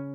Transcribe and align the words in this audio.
The 0.00 0.06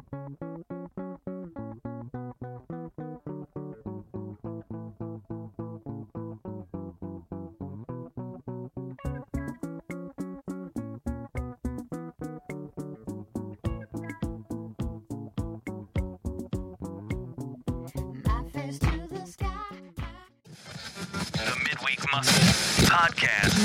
Midweek 21.63 22.01
Muscle 22.11 22.41
Podcast. 22.87 23.55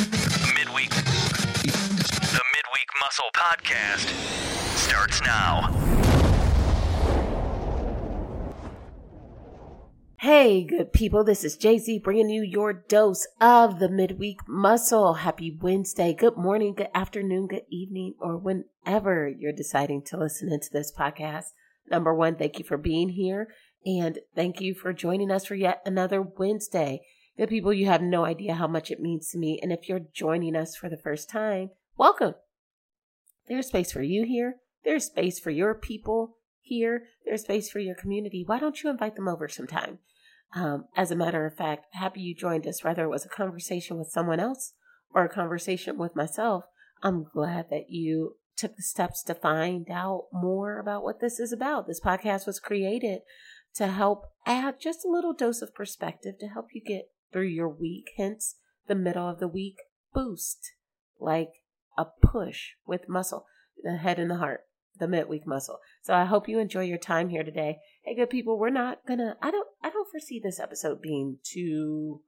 Midweek. 0.55 0.91
The 0.91 2.43
Midweek 2.53 2.91
Muscle 3.01 3.31
Podcast 3.35 4.07
starts 4.77 5.23
now. 5.23 5.90
Hey, 10.23 10.65
good 10.65 10.93
people. 10.93 11.25
This 11.25 11.45
is 11.45 11.57
JZ 11.57 12.03
bringing 12.03 12.29
you 12.29 12.43
your 12.43 12.75
dose 12.75 13.27
of 13.41 13.79
the 13.79 13.89
midweek 13.89 14.47
muscle. 14.47 15.15
Happy 15.15 15.51
Wednesday. 15.63 16.13
Good 16.13 16.37
morning, 16.37 16.75
good 16.75 16.91
afternoon, 16.95 17.47
good 17.47 17.65
evening, 17.71 18.17
or 18.21 18.37
whenever 18.37 19.27
you're 19.27 19.55
deciding 19.55 20.03
to 20.03 20.19
listen 20.19 20.53
into 20.53 20.69
this 20.71 20.93
podcast. 20.93 21.53
Number 21.91 22.15
one, 22.15 22.37
thank 22.37 22.59
you 22.59 22.67
for 22.67 22.77
being 22.77 23.09
here. 23.09 23.49
And 23.87 24.19
thank 24.35 24.61
you 24.61 24.75
for 24.75 24.93
joining 24.93 25.31
us 25.31 25.47
for 25.47 25.55
yet 25.55 25.81
another 25.87 26.21
Wednesday. 26.21 27.01
Good 27.39 27.49
people, 27.49 27.73
you 27.73 27.87
have 27.87 28.03
no 28.03 28.27
idea 28.27 28.57
how 28.57 28.67
much 28.67 28.91
it 28.91 29.01
means 29.01 29.31
to 29.31 29.39
me. 29.39 29.59
And 29.63 29.73
if 29.73 29.89
you're 29.89 30.03
joining 30.13 30.55
us 30.55 30.77
for 30.77 30.91
the 30.91 30.99
first 30.99 31.31
time, 31.31 31.71
welcome. 31.97 32.35
There's 33.49 33.69
space 33.69 33.91
for 33.91 34.03
you 34.03 34.27
here. 34.27 34.57
There's 34.85 35.07
space 35.07 35.39
for 35.39 35.51
your 35.51 35.73
people 35.75 36.37
here. 36.61 37.05
There's 37.25 37.41
space 37.41 37.71
for 37.71 37.79
your 37.79 37.95
community. 37.95 38.45
Why 38.47 38.59
don't 38.59 38.83
you 38.83 38.91
invite 38.91 39.17
them 39.17 39.27
over 39.27 39.49
sometime? 39.49 39.99
Um, 40.53 40.87
as 40.97 41.11
a 41.11 41.17
matter 41.17 41.47
of 41.47 41.57
fact, 41.57 41.87
happy 41.93 42.21
you 42.21 42.35
joined 42.35 42.67
us, 42.67 42.83
whether 42.83 43.05
it 43.05 43.11
was 43.11 43.25
a 43.25 43.29
conversation 43.29 43.99
with 43.99 44.11
someone 44.11 44.41
else 44.41 44.73
or 45.15 45.25
a 45.25 45.29
conversation 45.29 45.97
with 45.97 46.17
myself. 46.17 46.65
I'm 47.03 47.25
glad 47.25 47.67
that 47.71 47.91
you 47.91 48.37
took 48.57 48.77
the 48.77 48.83
steps 48.83 49.23
to 49.25 49.35
find 49.35 49.89
out 49.91 50.27
more 50.33 50.79
about 50.79 51.03
what 51.03 51.21
this 51.21 51.39
is 51.41 51.53
about. 51.53 51.87
This 51.87 52.01
podcast 52.01 52.47
was 52.47 52.61
created 52.61 53.21
to 53.75 53.87
help 53.87 54.25
add 54.45 54.81
just 54.81 55.05
a 55.05 55.11
little 55.11 55.33
dose 55.33 55.63
of 55.63 55.75
perspective 55.75 56.35
to 56.41 56.49
help 56.49 56.67
you 56.73 56.83
get 56.85 57.11
through 57.33 57.47
your 57.47 57.69
week, 57.69 58.11
hence 58.17 58.57
the 58.87 58.95
middle 58.95 59.29
of 59.29 59.39
the 59.39 59.49
week 59.49 59.77
boost, 60.13 60.73
like 61.19 61.51
a 61.97 62.05
push 62.05 62.71
with 62.87 63.09
muscle, 63.09 63.47
the 63.83 63.97
head 63.97 64.19
and 64.19 64.31
the 64.31 64.37
heart, 64.37 64.63
the 65.01 65.09
midweek 65.09 65.47
muscle. 65.47 65.79
So 66.03 66.15
I 66.15 66.25
hope 66.25 66.49
you 66.49 66.59
enjoy 66.59 66.85
your 66.85 66.99
time 66.99 67.29
here 67.29 67.43
today. 67.43 67.79
Hey, 68.05 68.15
good 68.15 68.31
people, 68.31 68.59
we're 68.59 68.71
not 68.71 68.99
gonna. 69.07 69.37
I 69.43 69.51
don't. 69.51 69.67
I 69.83 69.91
don't 69.91 70.11
foresee 70.11 70.41
this 70.43 70.61
episode 70.61 71.03
being 71.03 71.39
too 71.43 72.23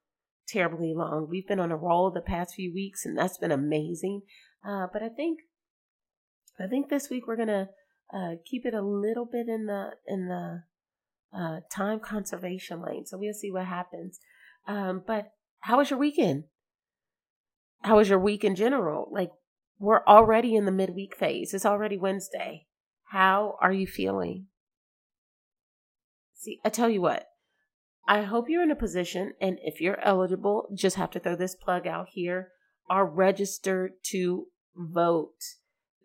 terribly 0.48 0.92
long. 0.94 1.28
We've 1.30 1.46
been 1.46 1.60
on 1.60 1.70
a 1.70 1.76
roll 1.76 2.10
the 2.10 2.20
past 2.20 2.54
few 2.54 2.72
weeks, 2.74 3.06
and 3.06 3.16
that's 3.16 3.38
been 3.38 3.52
amazing. 3.52 4.22
Uh, 4.66 4.86
but 4.92 5.02
I 5.02 5.08
think, 5.08 5.40
I 6.58 6.66
think 6.66 6.88
this 6.88 7.08
week 7.10 7.26
we're 7.26 7.36
gonna 7.36 7.68
uh, 8.12 8.32
keep 8.44 8.66
it 8.66 8.74
a 8.74 8.82
little 8.82 9.26
bit 9.26 9.48
in 9.48 9.66
the 9.66 9.90
in 10.06 10.28
the 10.28 10.62
uh, 11.36 11.60
time 11.72 12.00
conservation 12.00 12.82
lane. 12.82 13.06
So 13.06 13.18
we'll 13.18 13.32
see 13.34 13.50
what 13.50 13.66
happens. 13.66 14.18
Um, 14.66 15.02
but 15.06 15.32
how 15.60 15.78
was 15.78 15.90
your 15.90 15.98
weekend? 15.98 16.44
How 17.82 17.96
was 17.96 18.08
your 18.08 18.18
week 18.18 18.44
in 18.44 18.54
general? 18.54 19.08
Like, 19.10 19.30
we're 19.82 20.04
already 20.06 20.54
in 20.54 20.64
the 20.64 20.70
midweek 20.70 21.16
phase. 21.16 21.52
It's 21.52 21.66
already 21.66 21.98
Wednesday. 21.98 22.66
How 23.10 23.58
are 23.60 23.72
you 23.72 23.86
feeling? 23.88 24.46
See, 26.36 26.60
I 26.64 26.68
tell 26.68 26.88
you 26.88 27.00
what, 27.00 27.26
I 28.06 28.22
hope 28.22 28.48
you're 28.48 28.62
in 28.62 28.70
a 28.70 28.76
position, 28.76 29.32
and 29.40 29.58
if 29.62 29.80
you're 29.80 30.00
eligible, 30.00 30.68
just 30.72 30.96
have 30.96 31.10
to 31.10 31.20
throw 31.20 31.34
this 31.34 31.56
plug 31.56 31.86
out 31.88 32.10
here, 32.12 32.52
are 32.88 33.04
registered 33.04 33.94
to 34.04 34.46
vote. 34.76 35.40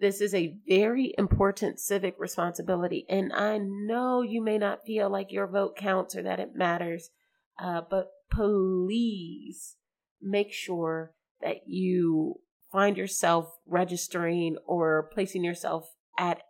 This 0.02 0.22
is 0.22 0.34
a 0.34 0.56
very 0.68 1.13
important 1.16 1.79
civic 1.79 2.16
responsibility, 2.18 3.06
and 3.07 3.31
I 3.31 3.59
know 3.59 4.23
you 4.23 4.44
may 4.44 4.57
not 4.57 4.85
feel 4.85 5.07
like 5.09 5.31
your 5.31 5.47
vote 5.47 5.75
counts 5.78 6.16
or 6.16 6.23
that 6.23 6.40
it 6.40 6.56
matters, 6.56 7.12
uh, 7.59 7.81
but 7.88 8.09
please 8.31 9.75
make 10.19 10.52
sure 10.52 11.13
that 11.41 11.68
you 11.68 12.40
find 12.72 12.97
yourself 12.97 13.53
registering 13.66 14.57
or 14.66 15.09
placing 15.13 15.44
yourself 15.44 15.95
at 16.17 16.41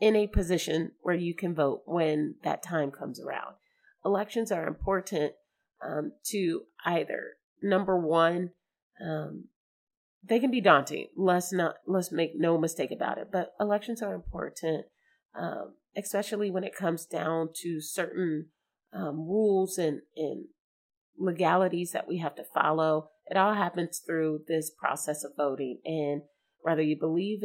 in 0.00 0.16
a 0.16 0.26
position 0.26 0.92
where 1.02 1.14
you 1.14 1.34
can 1.34 1.54
vote 1.54 1.82
when 1.86 2.34
that 2.42 2.62
time 2.62 2.90
comes 2.90 3.20
around. 3.20 3.54
Elections 4.04 4.52
are 4.52 4.66
important 4.66 5.32
um, 5.82 6.12
to 6.24 6.62
either 6.84 7.34
number 7.64 7.96
one, 7.98 8.50
um, 9.04 9.46
they 10.22 10.38
can 10.38 10.50
be 10.50 10.60
daunting. 10.60 11.08
Let's 11.16 11.52
not 11.52 11.76
let's 11.86 12.12
make 12.12 12.32
no 12.36 12.58
mistake 12.58 12.90
about 12.90 13.18
it. 13.18 13.28
But 13.32 13.54
elections 13.58 14.02
are 14.02 14.14
important, 14.14 14.86
um, 15.34 15.74
especially 15.96 16.50
when 16.50 16.64
it 16.64 16.74
comes 16.74 17.04
down 17.04 17.50
to 17.62 17.80
certain 17.80 18.46
um, 18.92 19.26
rules 19.26 19.78
and 19.78 20.02
and 20.16 20.46
legalities 21.18 21.92
that 21.92 22.08
we 22.08 22.18
have 22.18 22.34
to 22.36 22.44
follow. 22.44 23.10
It 23.26 23.36
all 23.36 23.54
happens 23.54 24.02
through 24.04 24.40
this 24.48 24.70
process 24.70 25.24
of 25.24 25.32
voting, 25.36 25.80
and 25.84 26.22
whether 26.60 26.82
you 26.82 26.98
believe 26.98 27.40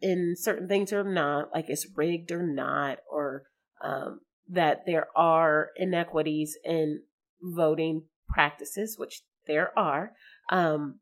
in 0.00 0.34
certain 0.36 0.68
things 0.68 0.92
or 0.92 1.04
not, 1.04 1.50
like 1.54 1.68
it's 1.68 1.86
rigged 1.96 2.32
or 2.32 2.46
not, 2.46 2.98
or 3.10 3.44
um, 3.82 4.20
that 4.48 4.86
there 4.86 5.08
are 5.16 5.70
inequities 5.76 6.56
in 6.64 7.02
voting 7.42 8.04
practices, 8.28 8.96
which 8.98 9.22
there 9.46 9.76
are. 9.78 10.12
Um, 10.50 11.00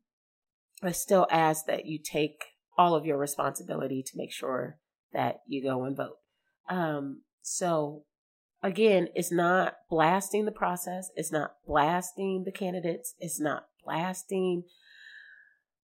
I 0.81 0.91
still 0.91 1.27
ask 1.29 1.65
that 1.65 1.85
you 1.85 1.99
take 1.99 2.43
all 2.77 2.95
of 2.95 3.05
your 3.05 3.17
responsibility 3.17 4.03
to 4.05 4.17
make 4.17 4.31
sure 4.31 4.77
that 5.11 5.39
you 5.47 5.61
go 5.61 5.83
and 5.83 5.97
vote. 5.97 6.17
Um, 6.69 7.23
so 7.41 8.03
again, 8.63 9.09
it's 9.15 9.31
not 9.31 9.75
blasting 9.89 10.45
the 10.45 10.51
process, 10.51 11.09
it's 11.15 11.31
not 11.31 11.51
blasting 11.65 12.43
the 12.45 12.51
candidates, 12.51 13.15
it's 13.19 13.39
not 13.39 13.63
blasting 13.83 14.63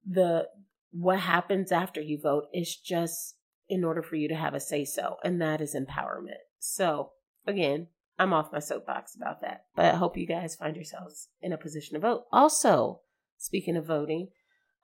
the 0.07 0.49
what 0.93 1.21
happens 1.21 1.71
after 1.71 2.01
you 2.01 2.19
vote. 2.21 2.45
is 2.53 2.77
just 2.77 3.37
in 3.69 3.85
order 3.85 4.03
for 4.03 4.17
you 4.17 4.29
to 4.29 4.35
have 4.35 4.55
a 4.55 4.61
say 4.61 4.85
so, 4.85 5.17
and 5.23 5.41
that 5.41 5.61
is 5.61 5.77
empowerment. 5.77 6.43
So 6.59 7.13
again, 7.47 7.89
I'm 8.19 8.33
off 8.33 8.53
my 8.53 8.59
soapbox 8.59 9.17
about 9.17 9.41
that, 9.43 9.65
but 9.75 9.87
I 9.87 9.97
hope 9.97 10.17
you 10.17 10.27
guys 10.27 10.57
find 10.57 10.77
yourselves 10.77 11.29
in 11.41 11.53
a 11.53 11.59
position 11.59 11.95
to 11.95 12.01
vote. 12.01 12.25
Also, 12.33 13.01
speaking 13.39 13.77
of 13.77 13.87
voting, 13.87 14.29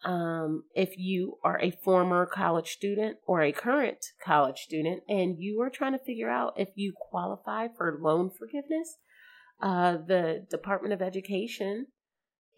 um, 0.05 0.65
if 0.75 0.97
you 0.97 1.39
are 1.43 1.61
a 1.61 1.71
former 1.71 2.27
college 2.27 2.71
student 2.71 3.16
or 3.27 3.43
a 3.43 3.53
current 3.53 4.06
college 4.22 4.59
student 4.61 5.03
and 5.09 5.37
you 5.39 5.61
are 5.62 5.71
trying 5.71 5.93
to 5.93 6.05
figure 6.05 6.31
out 6.31 6.55
if 6.56 6.69
you 6.77 6.93
qualify 7.11 7.66
for 7.77 7.99
loan 8.00 8.31
forgiveness, 8.31 8.97
uh, 9.61 9.97
the 9.97 10.47
Department 10.50 10.95
of 10.95 11.03
Education 11.03 11.87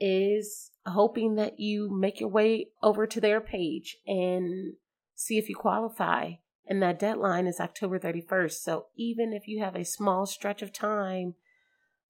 is 0.00 0.70
hoping 0.86 1.34
that 1.36 1.58
you 1.58 1.90
make 1.90 2.20
your 2.20 2.28
way 2.28 2.68
over 2.82 3.06
to 3.06 3.20
their 3.20 3.40
page 3.40 3.96
and 4.06 4.74
see 5.14 5.38
if 5.38 5.48
you 5.48 5.56
qualify. 5.56 6.32
And 6.66 6.82
that 6.82 6.98
deadline 6.98 7.46
is 7.46 7.60
October 7.60 7.98
31st. 7.98 8.52
So 8.52 8.86
even 8.96 9.32
if 9.32 9.48
you 9.48 9.62
have 9.62 9.74
a 9.74 9.84
small 9.84 10.26
stretch 10.26 10.62
of 10.62 10.72
time 10.72 11.34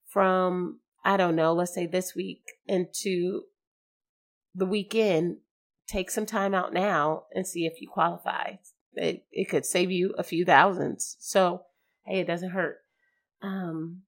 from, 0.07 0.81
I 1.05 1.17
don't 1.17 1.37
know, 1.37 1.53
let's 1.53 1.75
say 1.75 1.87
this 1.87 2.15
week 2.15 2.43
into 2.67 3.43
the 4.55 4.67
weekend, 4.67 5.39
take 5.87 6.11
some 6.11 6.27
time 6.27 6.55
out 6.55 6.73
now 6.73 7.25
and 7.33 7.47
see 7.47 7.67
if 7.67 7.81
you 7.81 7.89
qualify. 7.89 8.55
It, 8.95 9.25
it 9.31 9.49
could 9.49 9.65
save 9.65 9.91
you 9.91 10.15
a 10.19 10.25
few 10.25 10.45
thousands. 10.45 11.17
So, 11.21 11.63
hey, 12.05 12.21
it 12.21 12.27
doesn't 12.27 12.51
hurt. 12.51 12.79
Um, 13.43 14.03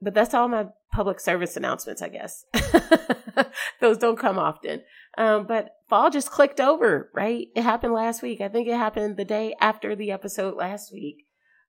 but 0.00 0.14
that's 0.14 0.34
all 0.34 0.48
my 0.48 0.66
public 0.92 1.20
service 1.20 1.56
announcements, 1.56 2.02
I 2.02 2.08
guess. 2.08 2.44
Those 3.80 3.98
don't 3.98 4.18
come 4.18 4.38
often. 4.38 4.82
Um, 5.16 5.46
but 5.46 5.70
fall 5.88 6.10
just 6.10 6.30
clicked 6.30 6.60
over, 6.60 7.10
right? 7.14 7.48
It 7.54 7.62
happened 7.62 7.92
last 7.92 8.22
week. 8.22 8.40
I 8.40 8.48
think 8.48 8.68
it 8.68 8.76
happened 8.76 9.16
the 9.16 9.24
day 9.24 9.54
after 9.60 9.96
the 9.96 10.10
episode 10.10 10.56
last 10.56 10.92
week. 10.92 11.26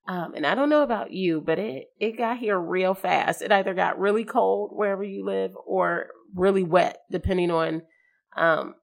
Um, 0.07 0.33
and 0.33 0.45
I 0.45 0.55
don't 0.55 0.69
know 0.69 0.81
about 0.81 1.11
you, 1.11 1.41
but 1.41 1.59
it, 1.59 1.85
it 1.99 2.17
got 2.17 2.37
here 2.37 2.59
real 2.59 2.93
fast. 2.93 3.41
It 3.41 3.51
either 3.51 3.73
got 3.73 3.99
really 3.99 4.23
cold 4.23 4.71
wherever 4.73 5.03
you 5.03 5.23
live 5.25 5.51
or 5.65 6.07
really 6.33 6.63
wet, 6.63 6.99
depending 7.11 7.51
on 7.51 7.83
um, 8.35 8.75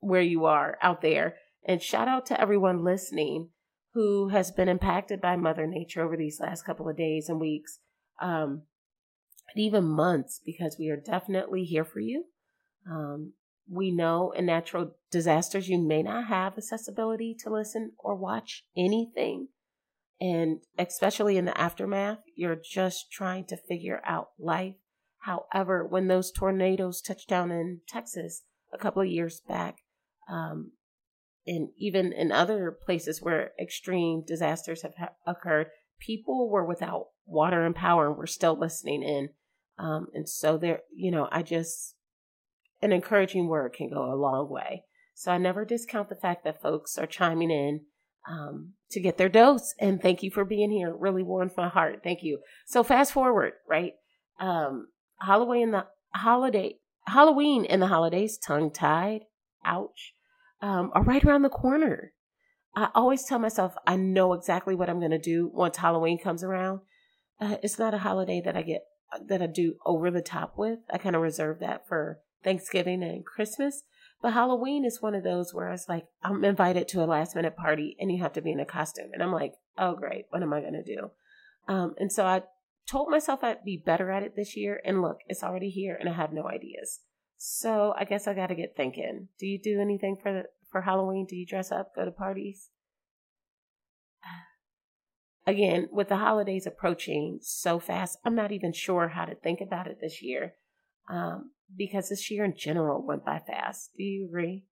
where 0.00 0.20
you 0.22 0.44
are 0.44 0.76
out 0.82 1.00
there. 1.00 1.36
And 1.66 1.80
shout 1.80 2.08
out 2.08 2.26
to 2.26 2.40
everyone 2.40 2.84
listening 2.84 3.48
who 3.94 4.28
has 4.28 4.50
been 4.50 4.68
impacted 4.68 5.20
by 5.20 5.36
Mother 5.36 5.66
Nature 5.66 6.02
over 6.02 6.16
these 6.16 6.40
last 6.40 6.66
couple 6.66 6.88
of 6.88 6.96
days 6.96 7.28
and 7.28 7.40
weeks, 7.40 7.78
um, 8.20 8.62
even 9.56 9.84
months, 9.84 10.40
because 10.44 10.76
we 10.78 10.88
are 10.90 10.96
definitely 11.00 11.64
here 11.64 11.84
for 11.84 12.00
you. 12.00 12.24
Um, 12.90 13.32
we 13.68 13.90
know 13.90 14.30
in 14.32 14.46
natural 14.46 14.96
disasters 15.10 15.68
you 15.68 15.78
may 15.78 16.02
not 16.02 16.26
have 16.26 16.58
accessibility 16.58 17.34
to 17.40 17.50
listen 17.50 17.92
or 17.98 18.14
watch 18.14 18.64
anything 18.76 19.48
And 20.20 20.60
especially 20.78 21.36
in 21.36 21.44
the 21.44 21.58
aftermath, 21.60 22.18
you're 22.36 22.56
just 22.56 23.10
trying 23.10 23.44
to 23.46 23.56
figure 23.56 24.00
out 24.04 24.28
life. 24.38 24.76
However, 25.20 25.86
when 25.86 26.08
those 26.08 26.30
tornadoes 26.30 27.00
touched 27.00 27.28
down 27.28 27.50
in 27.50 27.80
Texas 27.88 28.42
a 28.72 28.78
couple 28.78 29.02
of 29.02 29.08
years 29.08 29.40
back, 29.46 29.78
um, 30.30 30.72
and 31.46 31.68
even 31.76 32.12
in 32.12 32.32
other 32.32 32.70
places 32.70 33.20
where 33.20 33.52
extreme 33.60 34.22
disasters 34.26 34.82
have 34.82 34.94
ha- 34.98 35.12
occurred, 35.26 35.66
people 35.98 36.48
were 36.48 36.64
without 36.64 37.08
water 37.26 37.64
and 37.64 37.74
power 37.74 38.08
and 38.08 38.16
were 38.16 38.26
still 38.26 38.58
listening 38.58 39.02
in. 39.02 39.30
Um, 39.78 40.06
and 40.14 40.28
so 40.28 40.56
there, 40.56 40.80
you 40.94 41.10
know, 41.10 41.28
I 41.32 41.42
just, 41.42 41.94
an 42.80 42.92
encouraging 42.92 43.48
word 43.48 43.72
can 43.72 43.90
go 43.90 44.12
a 44.12 44.14
long 44.14 44.48
way. 44.50 44.84
So 45.14 45.32
I 45.32 45.38
never 45.38 45.64
discount 45.64 46.08
the 46.08 46.16
fact 46.16 46.44
that 46.44 46.60
folks 46.60 46.98
are 46.98 47.06
chiming 47.06 47.50
in 47.50 47.80
um, 48.28 48.72
to 48.90 49.00
get 49.00 49.16
their 49.16 49.28
dose. 49.28 49.74
And 49.78 50.00
thank 50.00 50.22
you 50.22 50.30
for 50.30 50.44
being 50.44 50.70
here. 50.70 50.94
Really 50.94 51.22
warms 51.22 51.52
my 51.56 51.68
heart. 51.68 52.00
Thank 52.02 52.22
you. 52.22 52.40
So 52.66 52.82
fast 52.82 53.12
forward, 53.12 53.52
right? 53.68 53.92
Um, 54.40 54.88
Halloween, 55.20 55.70
the 55.70 55.86
holiday, 56.14 56.78
Halloween 57.06 57.64
and 57.64 57.80
the 57.80 57.86
holidays, 57.86 58.38
tongue 58.38 58.70
tied, 58.72 59.22
ouch, 59.64 60.14
um, 60.60 60.90
are 60.94 61.02
right 61.02 61.24
around 61.24 61.42
the 61.42 61.48
corner. 61.48 62.12
I 62.76 62.88
always 62.94 63.24
tell 63.24 63.38
myself 63.38 63.74
I 63.86 63.96
know 63.96 64.32
exactly 64.32 64.74
what 64.74 64.90
I'm 64.90 64.98
going 64.98 65.10
to 65.12 65.18
do 65.18 65.50
once 65.52 65.76
Halloween 65.76 66.18
comes 66.18 66.42
around. 66.42 66.80
Uh, 67.40 67.56
it's 67.62 67.78
not 67.78 67.94
a 67.94 67.98
holiday 67.98 68.42
that 68.44 68.56
I 68.56 68.62
get 68.62 68.82
that 69.26 69.42
I 69.42 69.46
do 69.46 69.76
over 69.84 70.10
the 70.10 70.22
top 70.22 70.54
with. 70.56 70.80
I 70.92 70.98
kind 70.98 71.16
of 71.16 71.22
reserve 71.22 71.60
that 71.60 71.86
for 71.86 72.20
Thanksgiving 72.42 73.02
and 73.02 73.24
Christmas. 73.24 73.82
But 74.22 74.32
Halloween 74.32 74.84
is 74.84 75.02
one 75.02 75.14
of 75.14 75.22
those 75.22 75.52
where 75.52 75.70
it's 75.70 75.88
like 75.88 76.06
I'm 76.22 76.44
invited 76.44 76.88
to 76.88 77.04
a 77.04 77.06
last 77.06 77.36
minute 77.36 77.56
party 77.56 77.96
and 78.00 78.10
you 78.10 78.22
have 78.22 78.32
to 78.34 78.40
be 78.40 78.52
in 78.52 78.60
a 78.60 78.64
costume, 78.64 79.10
and 79.12 79.22
I'm 79.22 79.32
like, 79.32 79.54
oh 79.76 79.94
great, 79.94 80.26
what 80.30 80.42
am 80.42 80.52
I 80.52 80.60
going 80.60 80.72
to 80.72 80.82
do? 80.82 81.10
Um, 81.68 81.94
and 81.98 82.10
so 82.10 82.24
I 82.24 82.42
told 82.90 83.10
myself 83.10 83.42
I'd 83.42 83.64
be 83.64 83.82
better 83.84 84.10
at 84.10 84.22
it 84.22 84.36
this 84.36 84.56
year, 84.56 84.80
and 84.84 85.02
look, 85.02 85.18
it's 85.28 85.42
already 85.42 85.70
here, 85.70 85.96
and 85.98 86.08
I 86.08 86.12
have 86.12 86.32
no 86.32 86.48
ideas. 86.48 87.00
So 87.36 87.94
I 87.98 88.04
guess 88.04 88.26
I 88.26 88.34
got 88.34 88.46
to 88.46 88.54
get 88.54 88.76
thinking. 88.76 89.28
Do 89.38 89.46
you 89.46 89.60
do 89.60 89.80
anything 89.80 90.16
for 90.22 90.32
the, 90.32 90.44
for 90.70 90.82
Halloween? 90.82 91.26
Do 91.28 91.36
you 91.36 91.46
dress 91.46 91.70
up, 91.70 91.94
go 91.94 92.04
to 92.04 92.10
parties? 92.10 92.70
Again, 95.46 95.88
with 95.92 96.08
the 96.08 96.16
holidays 96.16 96.66
approaching 96.66 97.38
so 97.42 97.78
fast, 97.78 98.18
I'm 98.24 98.34
not 98.34 98.52
even 98.52 98.72
sure 98.72 99.08
how 99.08 99.26
to 99.26 99.34
think 99.34 99.60
about 99.60 99.86
it 99.86 99.98
this 100.00 100.22
year. 100.22 100.54
Um, 101.08 101.50
because 101.76 102.08
this 102.08 102.30
year 102.30 102.44
in 102.44 102.54
general 102.56 103.04
went 103.04 103.24
by 103.24 103.40
fast. 103.40 103.90
Do 103.96 104.02
you 104.02 104.26
agree? 104.26 104.64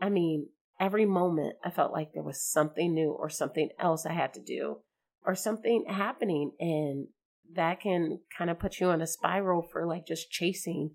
I 0.00 0.08
mean, 0.08 0.48
every 0.80 1.06
moment 1.06 1.56
I 1.64 1.70
felt 1.70 1.92
like 1.92 2.12
there 2.12 2.22
was 2.22 2.42
something 2.42 2.94
new 2.94 3.10
or 3.10 3.28
something 3.28 3.70
else 3.78 4.06
I 4.06 4.12
had 4.12 4.34
to 4.34 4.42
do 4.42 4.78
or 5.24 5.34
something 5.34 5.84
happening. 5.88 6.52
And 6.60 7.08
that 7.54 7.80
can 7.80 8.20
kind 8.36 8.50
of 8.50 8.58
put 8.58 8.80
you 8.80 8.88
on 8.88 9.02
a 9.02 9.06
spiral 9.06 9.62
for 9.62 9.86
like 9.86 10.06
just 10.06 10.30
chasing 10.30 10.92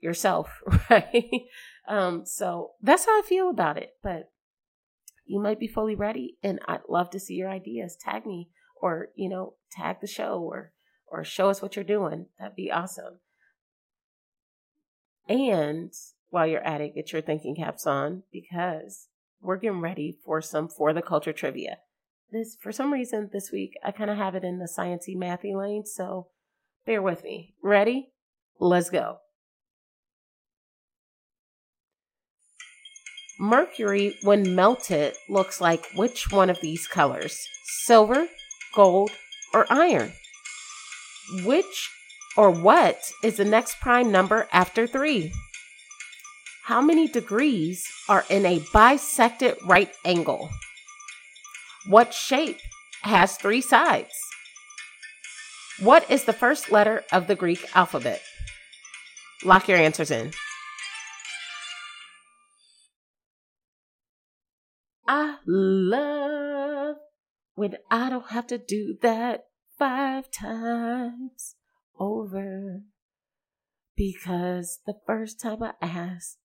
yourself, 0.00 0.60
right? 0.90 1.42
Um, 1.88 2.24
so 2.24 2.72
that's 2.82 3.06
how 3.06 3.18
I 3.18 3.22
feel 3.22 3.50
about 3.50 3.76
it. 3.76 3.94
But 4.02 4.30
you 5.30 5.40
might 5.40 5.60
be 5.60 5.68
fully 5.68 5.94
ready 5.94 6.36
and 6.42 6.58
I'd 6.66 6.80
love 6.88 7.08
to 7.10 7.20
see 7.20 7.34
your 7.34 7.48
ideas. 7.48 7.96
Tag 7.96 8.26
me 8.26 8.48
or, 8.82 9.10
you 9.14 9.28
know, 9.28 9.54
tag 9.70 9.98
the 10.00 10.08
show 10.08 10.40
or 10.40 10.72
or 11.06 11.22
show 11.22 11.48
us 11.48 11.62
what 11.62 11.76
you're 11.76 11.84
doing. 11.84 12.26
That'd 12.38 12.56
be 12.56 12.72
awesome. 12.72 13.20
And 15.28 15.92
while 16.30 16.48
you're 16.48 16.66
at 16.66 16.80
it, 16.80 16.96
get 16.96 17.12
your 17.12 17.22
thinking 17.22 17.54
caps 17.54 17.86
on 17.86 18.24
because 18.32 19.06
we're 19.40 19.56
getting 19.56 19.80
ready 19.80 20.18
for 20.24 20.42
some 20.42 20.68
for 20.68 20.92
the 20.92 21.02
culture 21.02 21.32
trivia. 21.32 21.78
This 22.32 22.56
for 22.60 22.72
some 22.72 22.92
reason 22.92 23.30
this 23.32 23.52
week 23.52 23.74
I 23.84 23.92
kind 23.92 24.10
of 24.10 24.16
have 24.16 24.34
it 24.34 24.42
in 24.42 24.58
the 24.58 24.68
sciencey 24.68 25.16
mathy 25.16 25.54
lane, 25.54 25.86
so 25.86 26.26
bear 26.86 27.00
with 27.00 27.22
me. 27.22 27.54
Ready? 27.62 28.10
Let's 28.58 28.90
go. 28.90 29.18
Mercury, 33.40 34.14
when 34.20 34.54
melted, 34.54 35.16
looks 35.26 35.62
like 35.62 35.86
which 35.94 36.30
one 36.30 36.50
of 36.50 36.60
these 36.60 36.86
colors? 36.86 37.48
Silver, 37.64 38.26
gold, 38.74 39.12
or 39.54 39.66
iron? 39.70 40.12
Which 41.44 41.90
or 42.36 42.50
what 42.50 42.98
is 43.24 43.38
the 43.38 43.46
next 43.46 43.80
prime 43.80 44.12
number 44.12 44.46
after 44.52 44.86
3? 44.86 45.32
How 46.64 46.82
many 46.82 47.08
degrees 47.08 47.82
are 48.10 48.26
in 48.28 48.44
a 48.44 48.62
bisected 48.74 49.56
right 49.64 49.90
angle? 50.04 50.50
What 51.86 52.12
shape 52.12 52.58
has 53.04 53.38
three 53.38 53.62
sides? 53.62 54.12
What 55.80 56.08
is 56.10 56.24
the 56.24 56.34
first 56.34 56.70
letter 56.70 57.04
of 57.10 57.26
the 57.26 57.36
Greek 57.36 57.64
alphabet? 57.74 58.20
Lock 59.42 59.66
your 59.66 59.78
answers 59.78 60.10
in. 60.10 60.32
Love 65.50 66.96
when 67.54 67.76
I 67.90 68.08
don't 68.10 68.30
have 68.30 68.46
to 68.48 68.58
do 68.58 68.96
that 69.02 69.46
five 69.78 70.30
times 70.30 71.56
over 71.98 72.82
because 73.96 74.80
the 74.86 74.94
first 75.06 75.40
time 75.40 75.62
I 75.62 75.72
asked, 75.82 76.38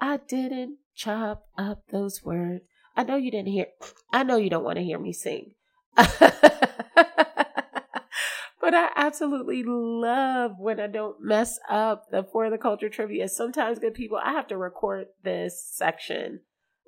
I 0.00 0.16
didn't 0.16 0.78
chop 0.94 1.46
up 1.56 1.84
those 1.90 2.24
words. 2.24 2.64
I 2.96 3.04
know 3.04 3.16
you 3.16 3.30
didn't 3.30 3.48
hear, 3.48 3.66
I 4.12 4.22
know 4.24 4.36
you 4.36 4.50
don't 4.50 4.64
want 4.64 4.76
to 4.76 4.84
hear 4.84 4.98
me 4.98 5.12
sing. 5.12 5.52
but 5.96 6.34
I 8.62 8.88
absolutely 8.96 9.62
love 9.64 10.52
when 10.58 10.80
I 10.80 10.86
don't 10.86 11.20
mess 11.20 11.58
up 11.68 12.10
the 12.10 12.24
for 12.24 12.48
the 12.48 12.58
culture 12.58 12.88
trivia. 12.88 13.28
Sometimes, 13.28 13.78
good 13.78 13.94
people, 13.94 14.18
I 14.22 14.32
have 14.32 14.46
to 14.48 14.56
record 14.56 15.08
this 15.22 15.62
section 15.70 16.40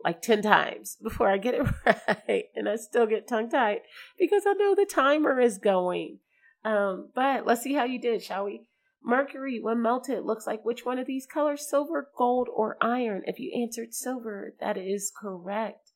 like 0.04 0.22
10 0.22 0.42
times 0.42 0.96
before 1.02 1.28
I 1.28 1.38
get 1.38 1.54
it 1.54 1.66
right. 2.28 2.44
And 2.54 2.68
I 2.68 2.76
still 2.76 3.06
get 3.06 3.28
tongue 3.28 3.50
tied 3.50 3.80
because 4.18 4.44
I 4.46 4.54
know 4.54 4.74
the 4.74 4.86
timer 4.86 5.40
is 5.40 5.58
going. 5.58 6.18
Um, 6.64 7.10
but 7.14 7.46
let's 7.46 7.62
see 7.62 7.74
how 7.74 7.84
you 7.84 8.00
did, 8.00 8.22
shall 8.22 8.44
we? 8.44 8.68
Mercury, 9.04 9.58
when 9.60 9.82
melted, 9.82 10.24
looks 10.24 10.46
like 10.46 10.64
which 10.64 10.84
one 10.84 10.98
of 10.98 11.08
these 11.08 11.26
colors? 11.26 11.68
Silver, 11.68 12.08
gold, 12.16 12.48
or 12.54 12.76
iron? 12.80 13.22
If 13.26 13.40
you 13.40 13.52
answered 13.60 13.94
silver, 13.94 14.54
that 14.60 14.76
is 14.76 15.12
correct. 15.20 15.90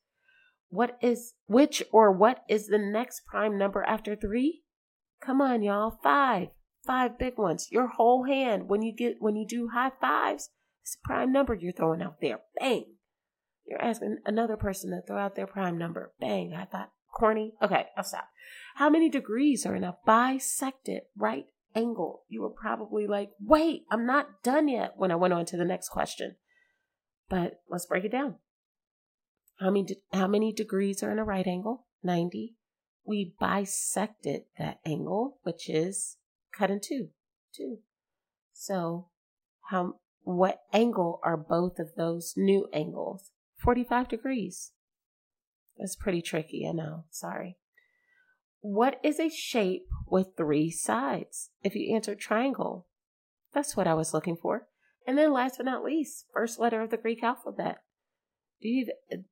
What 0.69 0.97
is 1.01 1.33
which 1.45 1.81
or 1.93 2.11
what 2.11 2.43
is 2.49 2.67
the 2.67 2.77
next 2.77 3.21
prime 3.25 3.57
number 3.57 3.83
after 3.83 4.15
three? 4.15 4.63
Come 5.21 5.41
on, 5.41 5.63
y'all. 5.63 5.99
Five. 6.03 6.49
Five 6.85 7.17
big 7.17 7.37
ones. 7.37 7.67
Your 7.71 7.87
whole 7.87 8.25
hand 8.25 8.67
when 8.67 8.81
you 8.81 8.93
get 8.93 9.15
when 9.19 9.35
you 9.35 9.47
do 9.47 9.69
high 9.73 9.91
fives, 10.01 10.49
it's 10.81 10.97
a 11.03 11.07
prime 11.07 11.31
number 11.31 11.53
you're 11.53 11.71
throwing 11.73 12.01
out 12.01 12.19
there. 12.21 12.39
Bang. 12.59 12.96
You're 13.67 13.81
asking 13.81 14.19
another 14.25 14.55
person 14.55 14.91
to 14.91 15.01
throw 15.05 15.17
out 15.17 15.35
their 15.35 15.47
prime 15.47 15.77
number. 15.77 16.13
Bang. 16.19 16.53
I 16.53 16.65
thought 16.65 16.91
corny. 17.13 17.53
Okay, 17.61 17.87
I'll 17.97 18.03
stop. 18.03 18.29
How 18.75 18.89
many 18.89 19.09
degrees 19.09 19.65
are 19.65 19.75
in 19.75 19.83
a 19.83 19.97
bisected 20.05 21.01
right 21.17 21.47
angle? 21.75 22.23
You 22.29 22.41
were 22.41 22.49
probably 22.49 23.07
like, 23.07 23.31
wait, 23.39 23.83
I'm 23.91 24.05
not 24.05 24.41
done 24.43 24.67
yet 24.67 24.93
when 24.95 25.11
I 25.11 25.15
went 25.15 25.33
on 25.33 25.45
to 25.47 25.57
the 25.57 25.65
next 25.65 25.89
question. 25.89 26.35
But 27.29 27.61
let's 27.69 27.85
break 27.85 28.05
it 28.05 28.11
down. 28.11 28.35
How 29.59 29.71
many, 29.71 29.83
de- 29.83 30.01
how 30.13 30.27
many 30.27 30.53
degrees 30.53 31.03
are 31.03 31.11
in 31.11 31.19
a 31.19 31.25
right 31.25 31.45
angle? 31.45 31.87
90. 32.03 32.55
We 33.03 33.33
bisected 33.39 34.43
that 34.57 34.79
angle, 34.85 35.39
which 35.43 35.69
is 35.69 36.17
cut 36.57 36.69
in 36.69 36.79
two. 36.79 37.09
Two. 37.53 37.79
So, 38.53 39.07
how, 39.69 39.95
what 40.23 40.61
angle 40.71 41.19
are 41.23 41.37
both 41.37 41.79
of 41.79 41.95
those 41.97 42.33
new 42.37 42.67
angles? 42.71 43.31
45 43.57 44.07
degrees. 44.07 44.71
That's 45.77 45.95
pretty 45.95 46.21
tricky, 46.21 46.67
I 46.67 46.73
know. 46.73 47.05
Sorry. 47.09 47.57
What 48.61 48.99
is 49.03 49.19
a 49.19 49.29
shape 49.29 49.87
with 50.07 50.35
three 50.35 50.71
sides? 50.71 51.51
If 51.63 51.75
you 51.75 51.93
answered 51.95 52.19
triangle, 52.19 52.87
that's 53.53 53.77
what 53.77 53.87
I 53.87 53.93
was 53.93 54.13
looking 54.13 54.35
for. 54.35 54.67
And 55.05 55.17
then 55.17 55.31
last 55.31 55.57
but 55.57 55.65
not 55.65 55.83
least, 55.83 56.25
first 56.33 56.59
letter 56.59 56.81
of 56.81 56.89
the 56.89 56.97
Greek 56.97 57.23
alphabet. 57.23 57.77
You 58.59 58.87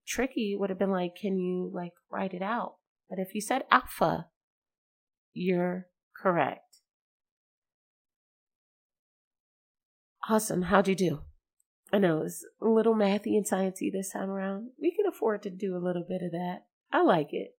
tricky 0.08 0.56
would 0.58 0.70
have 0.70 0.80
been 0.80 0.92
like, 0.92 1.16
can 1.20 1.38
you 1.38 1.70
like 1.74 1.94
write 2.12 2.34
it 2.34 2.44
out? 2.44 2.76
But 3.10 3.20
if 3.20 3.34
you 3.34 3.42
said 3.42 3.64
alpha, 3.72 4.28
you're 5.34 5.88
correct. 6.16 6.62
Awesome. 10.30 10.64
How'd 10.64 10.88
you 10.88 10.96
do? 10.96 11.20
I 11.96 11.98
know 11.98 12.24
it's 12.24 12.46
a 12.62 12.68
little 12.68 12.94
mathy 12.94 13.38
and 13.38 13.46
sciencey 13.46 13.90
this 13.90 14.12
time 14.12 14.30
around. 14.30 14.72
We 14.78 14.92
can 14.92 15.06
afford 15.08 15.44
to 15.44 15.50
do 15.50 15.78
a 15.78 15.80
little 15.80 16.04
bit 16.04 16.22
of 16.22 16.32
that. 16.34 16.66
I 16.92 17.02
like 17.04 17.30
it. 17.32 17.56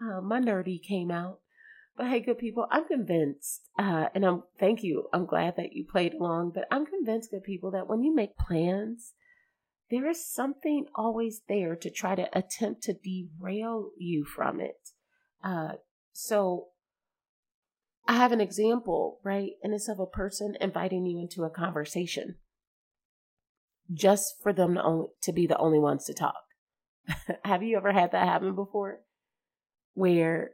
Uh, 0.00 0.22
my 0.22 0.40
nerdy 0.40 0.82
came 0.82 1.10
out. 1.10 1.40
But 1.94 2.06
hey, 2.06 2.20
good 2.20 2.38
people, 2.38 2.66
I'm 2.70 2.86
convinced, 2.86 3.68
uh, 3.78 4.06
and 4.14 4.24
I'm 4.24 4.44
thank 4.58 4.82
you. 4.82 5.08
I'm 5.12 5.26
glad 5.26 5.56
that 5.58 5.74
you 5.74 5.84
played 5.84 6.14
along. 6.14 6.52
But 6.54 6.64
I'm 6.70 6.86
convinced, 6.86 7.30
good 7.30 7.44
people, 7.44 7.70
that 7.72 7.86
when 7.86 8.02
you 8.02 8.14
make 8.14 8.38
plans, 8.38 9.12
there 9.90 10.08
is 10.08 10.26
something 10.26 10.86
always 10.94 11.42
there 11.46 11.76
to 11.76 11.90
try 11.90 12.14
to 12.14 12.30
attempt 12.32 12.82
to 12.84 12.94
derail 12.94 13.90
you 13.98 14.24
from 14.24 14.58
it. 14.58 14.88
Uh, 15.44 15.72
so 16.14 16.68
I 18.08 18.14
have 18.14 18.32
an 18.32 18.40
example, 18.40 19.20
right? 19.22 19.50
And 19.62 19.74
it's 19.74 19.88
of 19.88 20.00
a 20.00 20.06
person 20.06 20.56
inviting 20.62 21.04
you 21.04 21.20
into 21.20 21.44
a 21.44 21.50
conversation 21.50 22.36
just 23.92 24.42
for 24.42 24.52
them 24.52 24.74
to, 24.74 24.82
only, 24.82 25.08
to 25.22 25.32
be 25.32 25.46
the 25.46 25.58
only 25.58 25.78
ones 25.78 26.04
to 26.04 26.14
talk. 26.14 26.42
have 27.44 27.62
you 27.62 27.76
ever 27.76 27.92
had 27.92 28.12
that 28.12 28.26
happen 28.26 28.54
before? 28.54 29.00
Where 29.94 30.50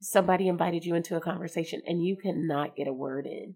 somebody 0.00 0.48
invited 0.48 0.84
you 0.84 0.94
into 0.94 1.16
a 1.16 1.20
conversation 1.20 1.82
and 1.86 2.04
you 2.04 2.16
cannot 2.16 2.76
get 2.76 2.88
a 2.88 2.92
word 2.92 3.26
in, 3.26 3.54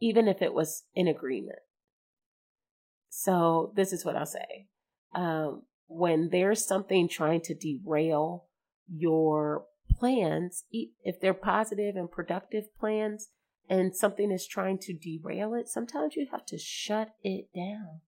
even 0.00 0.28
if 0.28 0.42
it 0.42 0.52
was 0.52 0.84
in 0.94 1.08
agreement. 1.08 1.60
So, 3.08 3.72
this 3.76 3.92
is 3.92 4.04
what 4.04 4.16
I'll 4.16 4.26
say. 4.26 4.66
Um, 5.14 5.62
when 5.86 6.28
there's 6.30 6.66
something 6.66 7.08
trying 7.08 7.40
to 7.42 7.54
derail 7.54 8.46
your 8.92 9.64
plans, 9.90 10.64
if 10.70 11.20
they're 11.20 11.32
positive 11.32 11.96
and 11.96 12.10
productive 12.10 12.64
plans, 12.78 13.28
and 13.68 13.96
something 13.96 14.30
is 14.30 14.46
trying 14.46 14.78
to 14.78 14.92
derail 14.92 15.54
it, 15.54 15.68
sometimes 15.68 16.14
you 16.14 16.26
have 16.30 16.44
to 16.46 16.58
shut 16.58 17.14
it 17.22 17.48
down 17.54 18.00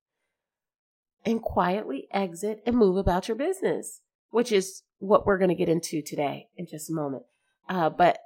and 1.25 1.42
quietly 1.42 2.08
exit 2.12 2.62
and 2.66 2.76
move 2.76 2.96
about 2.96 3.28
your 3.28 3.37
business, 3.37 4.02
which 4.30 4.52
is 4.52 4.82
what 4.98 5.26
we're 5.26 5.38
going 5.38 5.48
to 5.48 5.54
get 5.54 5.68
into 5.68 6.02
today 6.02 6.48
in 6.56 6.66
just 6.66 6.90
a 6.90 6.94
moment. 6.94 7.25
Uh, 7.68 7.90
but 7.90 8.18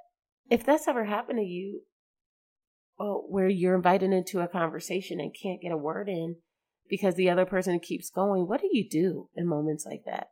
if 0.49 0.65
that's 0.65 0.87
ever 0.87 1.05
happened 1.05 1.39
to 1.39 1.45
you, 1.45 1.81
well, 2.97 3.25
where 3.27 3.49
you're 3.49 3.75
invited 3.75 4.11
into 4.11 4.39
a 4.39 4.47
conversation 4.47 5.19
and 5.19 5.35
can't 5.41 5.61
get 5.61 5.71
a 5.71 5.77
word 5.77 6.07
in 6.07 6.37
because 6.89 7.15
the 7.15 7.29
other 7.29 7.45
person 7.45 7.79
keeps 7.79 8.09
going, 8.09 8.47
what 8.47 8.61
do 8.61 8.69
you 8.71 8.87
do 8.87 9.29
in 9.35 9.47
moments 9.47 9.85
like 9.85 10.03
that? 10.05 10.27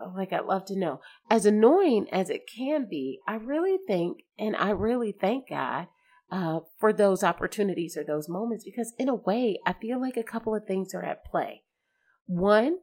Oh, 0.00 0.12
like, 0.16 0.32
I'd 0.32 0.44
love 0.44 0.64
to 0.66 0.78
know. 0.78 1.00
As 1.28 1.44
annoying 1.44 2.06
as 2.12 2.30
it 2.30 2.42
can 2.46 2.86
be, 2.88 3.18
I 3.26 3.34
really 3.34 3.78
think, 3.86 4.18
and 4.38 4.54
I 4.54 4.70
really 4.70 5.12
thank 5.12 5.48
God 5.48 5.88
uh, 6.30 6.60
for 6.78 6.92
those 6.92 7.24
opportunities 7.24 7.96
or 7.96 8.04
those 8.04 8.28
moments 8.28 8.64
because, 8.64 8.92
in 8.98 9.08
a 9.08 9.14
way, 9.14 9.58
I 9.64 9.72
feel 9.72 10.00
like 10.00 10.16
a 10.16 10.22
couple 10.22 10.54
of 10.54 10.66
things 10.66 10.94
are 10.94 11.04
at 11.04 11.24
play. 11.24 11.62
One, 12.26 12.78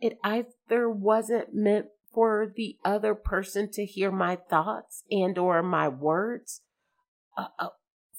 it 0.00 0.18
either 0.22 0.90
wasn't 0.90 1.54
meant 1.54 1.86
for 2.12 2.52
the 2.54 2.76
other 2.84 3.14
person 3.14 3.70
to 3.72 3.84
hear 3.84 4.10
my 4.10 4.36
thoughts 4.36 5.04
and 5.10 5.38
or 5.38 5.62
my 5.62 5.88
words 5.88 6.62
uh, 7.36 7.46
uh, 7.58 7.68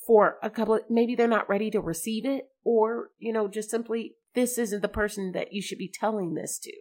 for 0.05 0.37
a 0.41 0.49
couple 0.49 0.75
of, 0.75 0.81
maybe 0.89 1.15
they're 1.15 1.27
not 1.27 1.49
ready 1.49 1.69
to 1.71 1.81
receive 1.81 2.25
it 2.25 2.49
or 2.63 3.09
you 3.17 3.33
know 3.33 3.47
just 3.47 3.69
simply 3.69 4.15
this 4.35 4.57
isn't 4.57 4.81
the 4.81 4.87
person 4.87 5.31
that 5.33 5.53
you 5.53 5.61
should 5.61 5.77
be 5.77 5.91
telling 5.91 6.33
this 6.33 6.59
to 6.59 6.71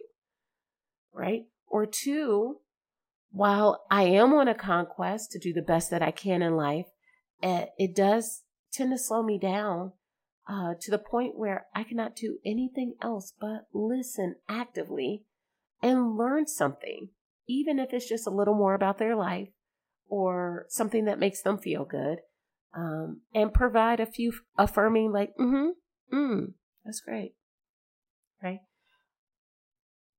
right 1.13 1.43
or 1.67 1.85
two 1.85 2.57
while 3.31 3.83
i 3.89 4.03
am 4.03 4.33
on 4.33 4.47
a 4.47 4.55
conquest 4.55 5.31
to 5.31 5.39
do 5.39 5.51
the 5.51 5.61
best 5.61 5.89
that 5.89 6.01
i 6.01 6.11
can 6.11 6.41
in 6.41 6.55
life 6.55 6.87
eh, 7.41 7.65
it 7.77 7.95
does 7.95 8.43
tend 8.71 8.91
to 8.91 8.97
slow 8.97 9.23
me 9.23 9.37
down 9.37 9.93
uh, 10.47 10.73
to 10.79 10.91
the 10.91 10.97
point 10.97 11.37
where 11.37 11.67
i 11.75 11.83
cannot 11.83 12.15
do 12.15 12.37
anything 12.45 12.95
else 13.01 13.33
but 13.39 13.67
listen 13.73 14.35
actively 14.47 15.23
and 15.81 16.17
learn 16.17 16.47
something, 16.47 17.09
even 17.47 17.79
if 17.79 17.93
it's 17.93 18.07
just 18.07 18.27
a 18.27 18.31
little 18.31 18.55
more 18.55 18.73
about 18.73 18.97
their 18.97 19.15
life 19.15 19.49
or 20.07 20.65
something 20.69 21.05
that 21.05 21.19
makes 21.19 21.41
them 21.41 21.57
feel 21.57 21.85
good, 21.85 22.19
um, 22.75 23.21
and 23.33 23.53
provide 23.53 23.99
a 23.99 24.05
few 24.05 24.33
affirming, 24.57 25.11
like, 25.11 25.31
mm 25.39 25.73
hmm, 26.11 26.15
mm, 26.15 26.53
that's 26.83 27.01
great. 27.01 27.33
Right. 28.43 28.59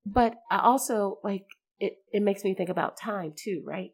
But 0.05 0.35
I 0.51 0.59
also 0.61 1.19
like 1.23 1.47
it, 1.79 1.95
it 2.13 2.23
makes 2.23 2.45
me 2.45 2.55
think 2.55 2.69
about 2.69 2.99
time 2.99 3.33
too, 3.37 3.63
right? 3.65 3.93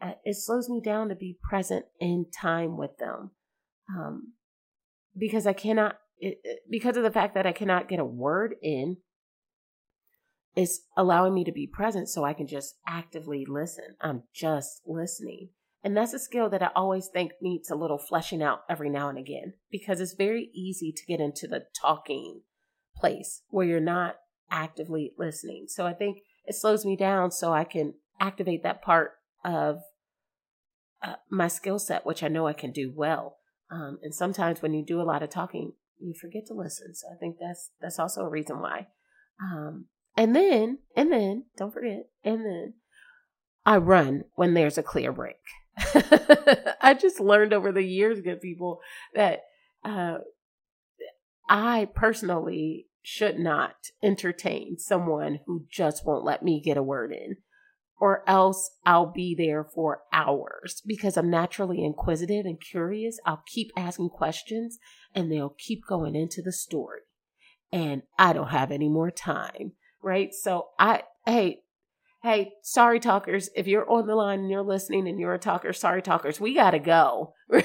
Uh, 0.00 0.12
it 0.24 0.36
slows 0.36 0.68
me 0.68 0.80
down 0.80 1.08
to 1.08 1.14
be 1.14 1.38
present 1.42 1.86
in 2.00 2.26
time 2.30 2.76
with 2.76 2.96
them. 2.98 3.32
Um, 3.90 4.34
because 5.16 5.46
I 5.46 5.52
cannot, 5.52 5.96
it, 6.18 6.38
because 6.70 6.96
of 6.96 7.02
the 7.02 7.10
fact 7.10 7.34
that 7.34 7.46
I 7.46 7.52
cannot 7.52 7.88
get 7.88 7.98
a 7.98 8.04
word 8.04 8.54
in 8.62 8.98
it's 10.58 10.80
allowing 10.96 11.34
me 11.34 11.44
to 11.44 11.52
be 11.52 11.68
present 11.68 12.08
so 12.08 12.24
I 12.24 12.32
can 12.32 12.48
just 12.48 12.74
actively 12.84 13.46
listen. 13.48 13.94
I'm 14.00 14.24
just 14.34 14.82
listening. 14.84 15.50
And 15.84 15.96
that's 15.96 16.12
a 16.12 16.18
skill 16.18 16.50
that 16.50 16.62
I 16.62 16.70
always 16.74 17.06
think 17.06 17.30
needs 17.40 17.70
a 17.70 17.76
little 17.76 17.96
fleshing 17.96 18.42
out 18.42 18.62
every 18.68 18.90
now 18.90 19.08
and 19.08 19.16
again 19.16 19.54
because 19.70 20.00
it's 20.00 20.14
very 20.14 20.50
easy 20.52 20.92
to 20.92 21.06
get 21.06 21.20
into 21.20 21.46
the 21.46 21.66
talking 21.80 22.40
place 22.96 23.42
where 23.50 23.66
you're 23.66 23.78
not 23.78 24.16
actively 24.50 25.12
listening. 25.16 25.66
So 25.68 25.86
I 25.86 25.92
think 25.92 26.18
it 26.44 26.56
slows 26.56 26.84
me 26.84 26.96
down 26.96 27.30
so 27.30 27.52
I 27.52 27.62
can 27.62 27.94
activate 28.18 28.64
that 28.64 28.82
part 28.82 29.12
of 29.44 29.78
uh, 31.02 31.14
my 31.30 31.48
skill 31.48 31.78
set, 31.78 32.06
which 32.06 32.22
I 32.22 32.28
know 32.28 32.46
I 32.46 32.52
can 32.52 32.72
do 32.72 32.92
well. 32.94 33.38
Um, 33.70 33.98
and 34.02 34.14
sometimes 34.14 34.62
when 34.62 34.74
you 34.74 34.84
do 34.84 35.00
a 35.00 35.04
lot 35.04 35.22
of 35.22 35.30
talking, 35.30 35.72
you 36.00 36.14
forget 36.14 36.46
to 36.46 36.54
listen. 36.54 36.94
So 36.94 37.08
I 37.12 37.18
think 37.18 37.36
that's 37.40 37.70
that's 37.80 37.98
also 37.98 38.22
a 38.22 38.28
reason 38.28 38.60
why. 38.60 38.88
Um, 39.42 39.86
and 40.16 40.34
then, 40.34 40.78
and 40.96 41.12
then, 41.12 41.44
don't 41.56 41.72
forget, 41.72 42.08
and 42.24 42.44
then 42.44 42.74
I 43.64 43.76
run 43.76 44.24
when 44.34 44.54
there's 44.54 44.78
a 44.78 44.82
clear 44.82 45.12
break. 45.12 45.36
I 46.80 46.96
just 46.98 47.20
learned 47.20 47.52
over 47.52 47.70
the 47.70 47.84
years, 47.84 48.20
good 48.20 48.40
people, 48.40 48.80
that 49.14 49.42
uh, 49.84 50.18
I 51.48 51.88
personally 51.94 52.86
should 53.02 53.38
not 53.38 53.74
entertain 54.02 54.78
someone 54.78 55.40
who 55.46 55.66
just 55.70 56.04
won't 56.04 56.24
let 56.24 56.42
me 56.42 56.60
get 56.60 56.76
a 56.76 56.82
word 56.82 57.12
in, 57.12 57.36
or 58.00 58.22
else 58.28 58.70
I'll 58.86 59.12
be 59.12 59.34
there 59.34 59.64
for 59.64 60.02
hours 60.12 60.82
because 60.86 61.16
I'm 61.16 61.30
naturally 61.30 61.84
inquisitive 61.84 62.46
and 62.46 62.60
curious. 62.60 63.18
I'll 63.26 63.42
keep 63.46 63.70
asking 63.76 64.10
questions 64.10 64.78
and 65.14 65.30
they'll 65.30 65.54
keep 65.58 65.84
going 65.88 66.14
into 66.14 66.42
the 66.42 66.52
story. 66.52 67.00
And 67.72 68.02
I 68.18 68.32
don't 68.32 68.48
have 68.48 68.70
any 68.70 68.88
more 68.88 69.10
time 69.10 69.72
right? 70.02 70.32
So 70.34 70.68
I, 70.78 71.02
hey, 71.26 71.62
hey, 72.22 72.52
sorry 72.62 73.00
talkers, 73.00 73.50
if 73.54 73.66
you're 73.66 73.88
on 73.90 74.06
the 74.06 74.14
line 74.14 74.40
and 74.40 74.50
you're 74.50 74.62
listening 74.62 75.08
and 75.08 75.18
you're 75.18 75.34
a 75.34 75.38
talker, 75.38 75.72
sorry 75.72 76.02
talkers, 76.02 76.40
we 76.40 76.54
got 76.54 76.72
to 76.72 76.78
go. 76.78 77.34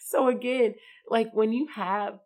so 0.00 0.28
again, 0.28 0.74
like 1.08 1.32
when 1.32 1.52
you 1.52 1.68
have 1.74 2.18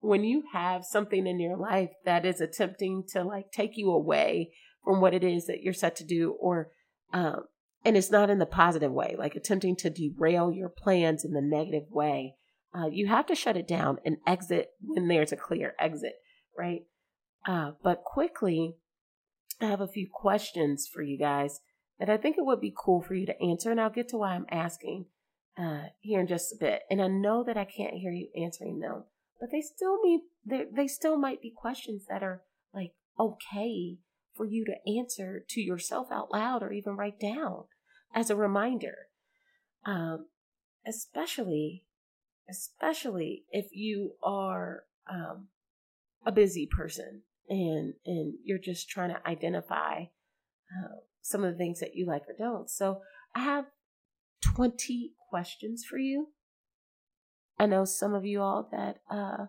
when 0.00 0.22
you 0.22 0.44
have 0.52 0.84
something 0.84 1.26
in 1.26 1.40
your 1.40 1.56
life 1.56 1.90
that 2.04 2.24
is 2.24 2.40
attempting 2.40 3.02
to 3.08 3.24
like 3.24 3.50
take 3.50 3.76
you 3.76 3.90
away 3.90 4.52
what 4.94 5.14
it 5.14 5.22
is 5.24 5.46
that 5.46 5.62
you're 5.62 5.74
set 5.74 5.96
to 5.96 6.04
do 6.04 6.32
or 6.40 6.70
um 7.12 7.44
and 7.84 7.96
it's 7.96 8.10
not 8.10 8.28
in 8.30 8.38
the 8.38 8.46
positive 8.46 8.92
way, 8.92 9.14
like 9.16 9.36
attempting 9.36 9.76
to 9.76 9.90
derail 9.90 10.50
your 10.50 10.68
plans 10.68 11.24
in 11.24 11.32
the 11.32 11.40
negative 11.40 11.90
way. 11.90 12.34
Uh, 12.74 12.88
you 12.90 13.06
have 13.06 13.26
to 13.26 13.34
shut 13.34 13.56
it 13.56 13.68
down 13.68 13.98
and 14.04 14.18
exit 14.26 14.72
when 14.80 15.08
there's 15.08 15.32
a 15.32 15.36
clear 15.36 15.74
exit, 15.78 16.14
right? 16.56 16.82
Uh, 17.46 17.72
but 17.82 18.04
quickly, 18.04 18.74
I 19.60 19.66
have 19.66 19.80
a 19.80 19.88
few 19.88 20.08
questions 20.12 20.88
for 20.92 21.02
you 21.02 21.16
guys 21.16 21.60
that 21.98 22.10
I 22.10 22.16
think 22.16 22.36
it 22.36 22.44
would 22.44 22.60
be 22.60 22.74
cool 22.76 23.00
for 23.00 23.14
you 23.14 23.26
to 23.26 23.42
answer, 23.42 23.70
and 23.70 23.80
I'll 23.80 23.90
get 23.90 24.08
to 24.10 24.18
why 24.18 24.34
I'm 24.34 24.46
asking 24.50 25.06
uh, 25.56 25.84
here 26.00 26.20
in 26.20 26.26
just 26.26 26.52
a 26.52 26.56
bit. 26.58 26.82
And 26.90 27.00
I 27.00 27.08
know 27.08 27.42
that 27.44 27.56
I 27.56 27.64
can't 27.64 27.94
hear 27.94 28.12
you 28.12 28.28
answering 28.36 28.80
them, 28.80 29.04
but 29.40 29.50
they 29.50 29.60
still 29.60 29.98
be 30.02 30.20
they 30.44 30.86
still 30.86 31.16
might 31.16 31.40
be 31.42 31.52
questions 31.56 32.04
that 32.08 32.22
are 32.22 32.42
like 32.74 32.92
okay 33.18 33.98
for 34.38 34.46
you 34.46 34.64
to 34.64 34.98
answer 34.98 35.44
to 35.50 35.60
yourself 35.60 36.06
out 36.10 36.32
loud 36.32 36.62
or 36.62 36.72
even 36.72 36.96
write 36.96 37.20
down 37.20 37.64
as 38.14 38.30
a 38.30 38.36
reminder. 38.36 39.08
Um, 39.84 40.28
especially, 40.86 41.84
especially 42.48 43.44
if 43.50 43.66
you 43.72 44.12
are 44.22 44.84
um, 45.10 45.48
a 46.24 46.32
busy 46.32 46.66
person 46.66 47.22
and 47.48 47.94
and 48.06 48.34
you're 48.44 48.58
just 48.58 48.88
trying 48.88 49.10
to 49.10 49.28
identify 49.28 50.02
uh, 50.02 51.00
some 51.20 51.44
of 51.44 51.52
the 51.52 51.58
things 51.58 51.80
that 51.80 51.94
you 51.94 52.06
like 52.06 52.22
or 52.22 52.34
don't. 52.38 52.70
So 52.70 53.00
I 53.34 53.40
have 53.40 53.66
20 54.42 55.12
questions 55.30 55.84
for 55.84 55.98
you. 55.98 56.28
I 57.58 57.66
know 57.66 57.84
some 57.84 58.14
of 58.14 58.24
you 58.24 58.40
all 58.40 58.68
that 58.70 58.98
uh, 59.10 59.46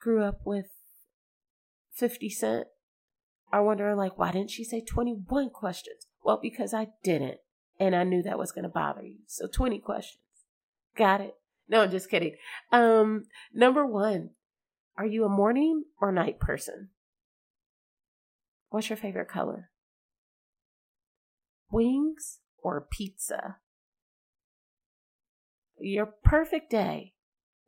grew 0.00 0.22
up 0.22 0.40
with 0.44 0.66
50 1.94 2.30
Cent 2.30 2.66
are 3.52 3.64
wondering, 3.64 3.96
like, 3.96 4.18
why 4.18 4.32
didn't 4.32 4.50
she 4.50 4.64
say 4.64 4.80
21 4.80 5.50
questions? 5.50 6.06
Well, 6.22 6.38
because 6.40 6.74
I 6.74 6.88
didn't, 7.04 7.38
and 7.78 7.94
I 7.94 8.04
knew 8.04 8.22
that 8.22 8.38
was 8.38 8.52
going 8.52 8.64
to 8.64 8.68
bother 8.68 9.02
you. 9.02 9.18
So 9.26 9.46
20 9.46 9.78
questions. 9.78 10.22
Got 10.96 11.20
it? 11.20 11.34
No, 11.68 11.82
I'm 11.82 11.90
just 11.90 12.10
kidding. 12.10 12.36
Um, 12.72 13.24
number 13.52 13.86
one, 13.86 14.30
are 14.96 15.06
you 15.06 15.24
a 15.24 15.28
morning 15.28 15.84
or 16.00 16.10
night 16.10 16.40
person? 16.40 16.90
What's 18.70 18.88
your 18.88 18.96
favorite 18.96 19.28
color? 19.28 19.70
Wings 21.70 22.38
or 22.62 22.86
pizza? 22.90 23.56
Your 25.78 26.06
perfect 26.06 26.70
day. 26.70 27.14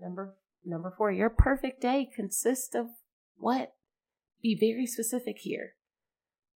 Number 0.01 0.37
number 0.65 0.93
4, 0.97 1.11
your 1.13 1.31
perfect 1.31 1.81
day 1.81 2.09
consists 2.15 2.75
of 2.75 2.87
what? 3.37 3.75
Be 4.43 4.57
very 4.59 4.87
specific 4.87 5.39
here. 5.41 5.75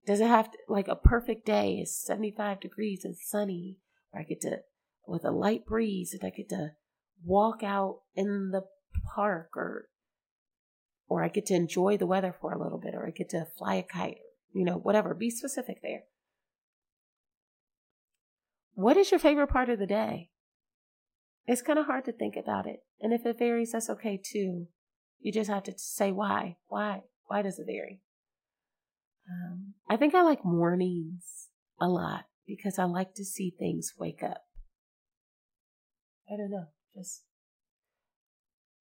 Does 0.06 0.20
it 0.20 0.28
have 0.28 0.52
to, 0.52 0.58
like 0.68 0.88
a 0.88 0.96
perfect 0.96 1.46
day 1.46 1.76
is 1.76 1.96
75 1.96 2.60
degrees 2.60 3.06
and 3.06 3.16
sunny, 3.16 3.78
where 4.10 4.22
I 4.22 4.26
get 4.26 4.42
to, 4.42 4.60
with 5.08 5.26
a 5.26 5.32
light 5.32 5.66
breeze, 5.66 6.14
and 6.14 6.24
I 6.24 6.36
get 6.36 6.50
to 6.50 6.72
walk 7.24 7.64
out 7.64 8.02
in 8.16 8.52
the 8.52 8.64
park 9.16 9.52
or, 9.56 9.90
or 11.08 11.24
I 11.24 11.28
get 11.28 11.46
to 11.48 11.54
enjoy 11.54 11.98
the 11.98 12.08
weather 12.08 12.36
for 12.40 12.52
a 12.52 12.62
little 12.62 12.80
bit, 12.80 12.96
or 12.96 13.08
I 13.08 13.12
get 13.12 13.30
to 13.30 13.46
fly 13.58 13.76
a 13.76 13.84
kite, 13.84 14.18
you 14.54 14.66
know, 14.66 14.78
whatever. 14.78 15.14
Be 15.14 15.30
specific 15.30 15.82
there. 15.82 16.04
What 18.74 18.98
is 18.98 19.12
your 19.12 19.20
favorite 19.20 19.48
part 19.48 19.70
of 19.70 19.80
the 19.80 19.86
day? 19.86 20.30
It's 21.46 21.62
kind 21.62 21.78
of 21.78 21.86
hard 21.86 22.06
to 22.06 22.12
think 22.12 22.36
about 22.36 22.66
it. 22.66 22.84
And 23.00 23.14
if 23.14 23.26
it 23.26 23.38
varies, 23.38 23.72
that's 23.72 23.90
okay 23.90 24.20
too. 24.24 24.68
You 25.20 25.32
just 25.32 25.50
have 25.50 25.64
to 25.64 25.74
say 25.78 26.12
why. 26.12 26.58
Why? 26.68 27.04
Why 27.32 27.42
does 27.42 27.60
it 27.60 27.66
vary? 27.66 28.02
Um, 29.30 29.76
I 29.90 29.96
think 29.96 30.14
I 30.14 30.22
like 30.22 30.44
mornings 30.44 31.48
a 31.80 31.88
lot 31.88 32.26
because 32.46 32.78
I 32.78 32.84
like 32.84 33.14
to 33.16 33.24
see 33.24 33.56
things 33.58 33.94
wake 33.98 34.22
up. 34.22 34.42
I 36.30 36.36
don't 36.36 36.52
know. 36.52 36.66
Just, 36.94 37.24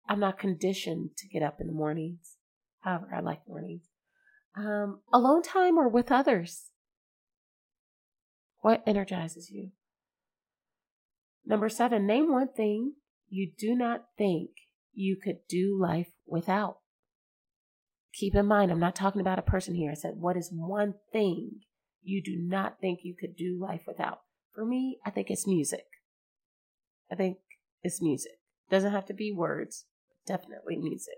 I'm 0.09 0.19
not 0.19 0.41
conditioned 0.41 1.11
to 1.19 1.29
get 1.29 1.45
up 1.45 1.61
in 1.61 1.69
the 1.69 1.73
mornings. 1.73 2.39
However, 2.81 3.15
I 3.15 3.21
like 3.21 3.47
mornings. 3.47 3.85
Um, 4.57 5.03
alone 5.13 5.45
time 5.45 5.79
or 5.79 5.89
with 5.89 6.11
others? 6.11 6.71
What 8.63 8.83
energizes 8.85 9.53
you? 9.53 9.71
Number 11.47 11.69
seven, 11.69 12.05
name 12.05 12.33
one 12.33 12.49
thing 12.49 12.95
you 13.29 13.53
do 13.57 13.77
not 13.77 14.07
think 14.19 14.51
you 14.93 15.17
could 15.23 15.47
do 15.49 15.79
life 15.81 16.11
without. 16.27 16.79
Keep 18.21 18.35
in 18.35 18.45
mind, 18.45 18.71
I'm 18.71 18.79
not 18.79 18.95
talking 18.95 19.23
about 19.23 19.39
a 19.39 19.43
person 19.43 19.75
here. 19.75 19.91
I 19.91 19.95
said, 19.95 20.17
what 20.19 20.37
is 20.37 20.53
one 20.53 20.93
thing 21.11 21.63
you 22.03 22.23
do 22.23 22.37
not 22.37 22.79
think 22.79 23.01
you 23.03 23.15
could 23.19 23.35
do 23.35 23.59
life 23.59 23.85
without? 23.87 24.21
For 24.55 24.67
me, 24.67 24.99
I 25.07 25.11
think 25.11 25.31
it's 25.31 25.47
music. 25.47 25.87
I 27.11 27.15
think 27.15 27.39
it's 27.83 28.03
music. 28.03 28.33
Doesn't 28.69 28.93
have 28.93 29.07
to 29.07 29.15
be 29.15 29.33
words, 29.33 29.87
definitely 30.27 30.77
music. 30.77 31.15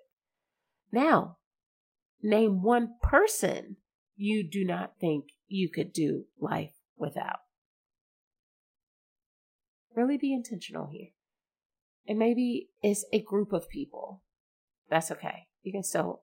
Now, 0.93 1.39
name 2.23 2.63
one 2.63 2.95
person 3.03 3.79
you 4.15 4.49
do 4.49 4.65
not 4.65 4.93
think 5.01 5.25
you 5.49 5.69
could 5.69 5.93
do 5.93 6.27
life 6.39 6.75
without. 6.97 7.41
Really 9.97 10.19
be 10.19 10.33
intentional 10.33 10.87
here. 10.87 11.09
And 12.07 12.17
maybe 12.17 12.69
it's 12.81 13.05
a 13.13 13.21
group 13.21 13.53
of 13.53 13.69
people. 13.69 14.23
That's 14.89 15.11
okay. 15.11 15.49
You 15.65 15.73
can 15.73 15.83
still 15.83 16.23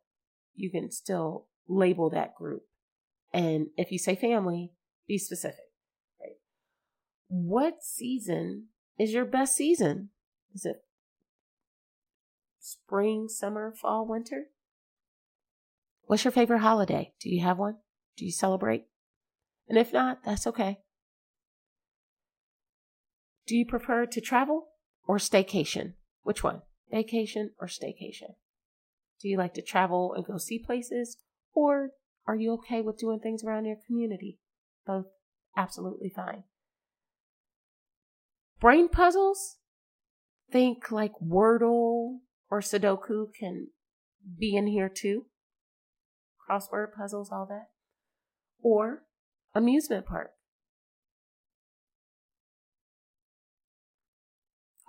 you 0.59 0.69
can 0.69 0.91
still 0.91 1.45
label 1.67 2.09
that 2.09 2.35
group. 2.35 2.63
And 3.33 3.67
if 3.77 3.91
you 3.91 3.97
say 3.97 4.15
family, 4.15 4.73
be 5.07 5.17
specific. 5.17 5.71
Right? 6.19 6.37
What 7.27 7.83
season 7.83 8.67
is 8.97 9.13
your 9.13 9.25
best 9.25 9.55
season? 9.55 10.09
Is 10.53 10.65
it 10.65 10.83
spring, 12.59 13.29
summer, 13.29 13.71
fall, 13.71 14.05
winter? 14.05 14.47
What's 16.03 16.25
your 16.25 16.31
favorite 16.31 16.59
holiday? 16.59 17.13
Do 17.21 17.29
you 17.29 17.41
have 17.41 17.57
one? 17.57 17.77
Do 18.17 18.25
you 18.25 18.31
celebrate? 18.31 18.85
And 19.69 19.77
if 19.77 19.93
not, 19.93 20.23
that's 20.25 20.47
okay. 20.47 20.79
Do 23.47 23.55
you 23.55 23.65
prefer 23.65 24.05
to 24.07 24.21
travel 24.21 24.69
or 25.07 25.17
staycation? 25.17 25.93
Which 26.23 26.43
one? 26.43 26.63
Vacation 26.91 27.51
or 27.59 27.67
staycation? 27.67 28.33
Do 29.21 29.27
you 29.27 29.37
like 29.37 29.53
to 29.55 29.61
travel 29.61 30.13
and 30.13 30.25
go 30.25 30.37
see 30.37 30.59
places? 30.59 31.17
Or 31.53 31.91
are 32.27 32.35
you 32.35 32.53
okay 32.53 32.81
with 32.81 32.97
doing 32.97 33.19
things 33.19 33.43
around 33.43 33.65
your 33.65 33.77
community? 33.85 34.39
Both 34.85 35.07
absolutely 35.57 36.09
fine. 36.09 36.43
Brain 38.59 38.89
puzzles? 38.89 39.57
Think 40.51 40.91
like 40.91 41.13
Wordle 41.23 42.19
or 42.49 42.61
Sudoku 42.61 43.27
can 43.37 43.67
be 44.37 44.55
in 44.55 44.67
here 44.67 44.89
too. 44.89 45.25
Crossword 46.49 46.93
puzzles, 46.97 47.31
all 47.31 47.45
that. 47.47 47.69
Or 48.61 49.03
amusement 49.53 50.05
park. 50.05 50.31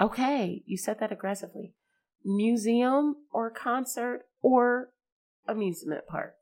Okay, 0.00 0.62
you 0.64 0.78
said 0.78 0.98
that 1.00 1.12
aggressively. 1.12 1.74
Museum 2.24 3.16
or 3.32 3.50
concert 3.50 4.26
or 4.42 4.90
amusement 5.46 6.06
park. 6.06 6.34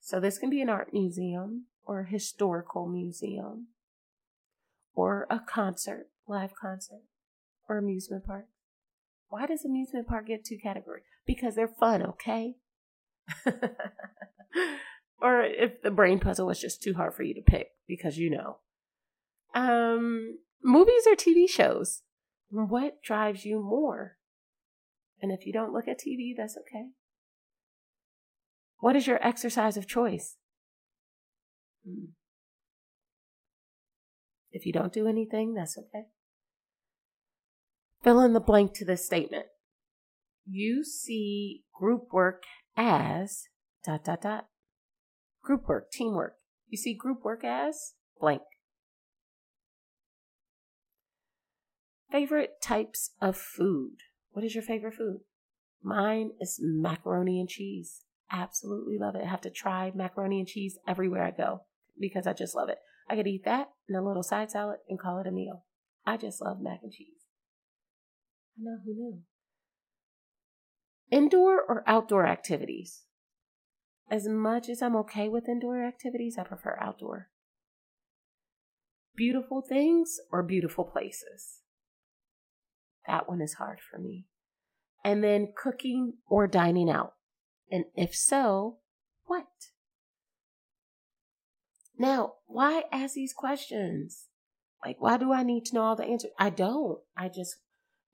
So 0.00 0.20
this 0.20 0.38
can 0.38 0.50
be 0.50 0.60
an 0.60 0.68
art 0.68 0.92
museum 0.92 1.66
or 1.84 2.00
a 2.00 2.08
historical 2.08 2.86
museum 2.86 3.68
or 4.94 5.26
a 5.28 5.40
concert, 5.40 6.08
live 6.28 6.54
concert 6.54 7.02
or 7.68 7.78
amusement 7.78 8.24
park. 8.24 8.46
Why 9.28 9.46
does 9.46 9.64
amusement 9.64 10.06
park 10.06 10.28
get 10.28 10.44
two 10.44 10.58
categories? 10.62 11.04
Because 11.26 11.56
they're 11.56 11.66
fun, 11.66 12.02
okay? 12.02 12.54
or 15.20 15.42
if 15.42 15.82
the 15.82 15.90
brain 15.90 16.20
puzzle 16.20 16.46
was 16.46 16.60
just 16.60 16.82
too 16.82 16.94
hard 16.94 17.14
for 17.14 17.24
you 17.24 17.34
to 17.34 17.42
pick 17.42 17.70
because 17.88 18.16
you 18.16 18.30
know. 18.30 18.58
Um 19.54 20.38
Movies 20.62 21.06
or 21.06 21.14
TV 21.14 21.48
shows? 21.48 22.02
What 22.50 23.02
drives 23.02 23.44
you 23.44 23.60
more? 23.60 24.16
And 25.20 25.32
if 25.32 25.46
you 25.46 25.52
don't 25.52 25.72
look 25.72 25.88
at 25.88 25.98
TV, 25.98 26.32
that's 26.36 26.56
okay. 26.56 26.86
What 28.78 28.96
is 28.96 29.06
your 29.06 29.24
exercise 29.26 29.76
of 29.76 29.88
choice? 29.88 30.36
Hmm. 31.86 32.12
If 34.52 34.64
you 34.66 34.72
don't 34.72 34.92
do 34.92 35.06
anything, 35.06 35.54
that's 35.54 35.76
okay. 35.76 36.06
Fill 38.02 38.20
in 38.20 38.32
the 38.32 38.40
blank 38.40 38.74
to 38.74 38.84
this 38.84 39.04
statement. 39.04 39.46
You 40.46 40.84
see 40.84 41.64
group 41.74 42.12
work 42.12 42.44
as 42.76 43.48
dot 43.84 44.04
dot 44.04 44.22
dot. 44.22 44.46
Group 45.42 45.68
work, 45.68 45.90
teamwork. 45.90 46.36
You 46.68 46.78
see 46.78 46.94
group 46.94 47.24
work 47.24 47.44
as 47.44 47.94
blank. 48.20 48.42
Favorite 52.16 52.62
types 52.62 53.10
of 53.20 53.36
food. 53.36 53.98
What 54.30 54.42
is 54.42 54.54
your 54.54 54.62
favorite 54.62 54.94
food? 54.94 55.18
Mine 55.82 56.30
is 56.40 56.58
macaroni 56.58 57.38
and 57.38 57.46
cheese. 57.46 58.04
Absolutely 58.32 58.96
love 58.96 59.14
it. 59.16 59.22
I 59.22 59.28
have 59.28 59.42
to 59.42 59.50
try 59.50 59.92
macaroni 59.94 60.38
and 60.38 60.48
cheese 60.48 60.78
everywhere 60.88 61.22
I 61.22 61.30
go 61.30 61.64
because 62.00 62.26
I 62.26 62.32
just 62.32 62.54
love 62.54 62.70
it. 62.70 62.78
I 63.06 63.16
could 63.16 63.26
eat 63.26 63.44
that 63.44 63.68
and 63.86 63.98
a 63.98 64.02
little 64.02 64.22
side 64.22 64.50
salad 64.50 64.78
and 64.88 64.98
call 64.98 65.18
it 65.18 65.26
a 65.26 65.30
meal. 65.30 65.66
I 66.06 66.16
just 66.16 66.40
love 66.40 66.56
mac 66.58 66.80
and 66.82 66.90
cheese. 66.90 67.26
I 68.58 68.62
know 68.62 68.78
who 68.82 68.94
knew. 68.94 69.18
Indoor 71.10 71.60
or 71.60 71.84
outdoor 71.86 72.26
activities? 72.26 73.02
As 74.10 74.26
much 74.26 74.70
as 74.70 74.80
I'm 74.80 74.96
okay 74.96 75.28
with 75.28 75.50
indoor 75.50 75.84
activities, 75.84 76.36
I 76.38 76.44
prefer 76.44 76.78
outdoor. 76.80 77.28
Beautiful 79.14 79.60
things 79.60 80.18
or 80.32 80.42
beautiful 80.42 80.84
places? 80.84 81.60
That 83.06 83.28
one 83.28 83.40
is 83.40 83.54
hard 83.54 83.78
for 83.80 83.98
me. 83.98 84.26
And 85.04 85.22
then 85.22 85.52
cooking 85.56 86.14
or 86.28 86.46
dining 86.46 86.90
out. 86.90 87.14
And 87.70 87.84
if 87.94 88.14
so, 88.14 88.78
what? 89.26 89.46
Now, 91.98 92.34
why 92.46 92.84
ask 92.92 93.14
these 93.14 93.32
questions? 93.32 94.26
Like, 94.84 94.96
why 95.00 95.16
do 95.16 95.32
I 95.32 95.42
need 95.42 95.64
to 95.66 95.74
know 95.74 95.82
all 95.82 95.96
the 95.96 96.04
answers? 96.04 96.32
I 96.38 96.50
don't. 96.50 96.98
I 97.16 97.28
just, 97.28 97.56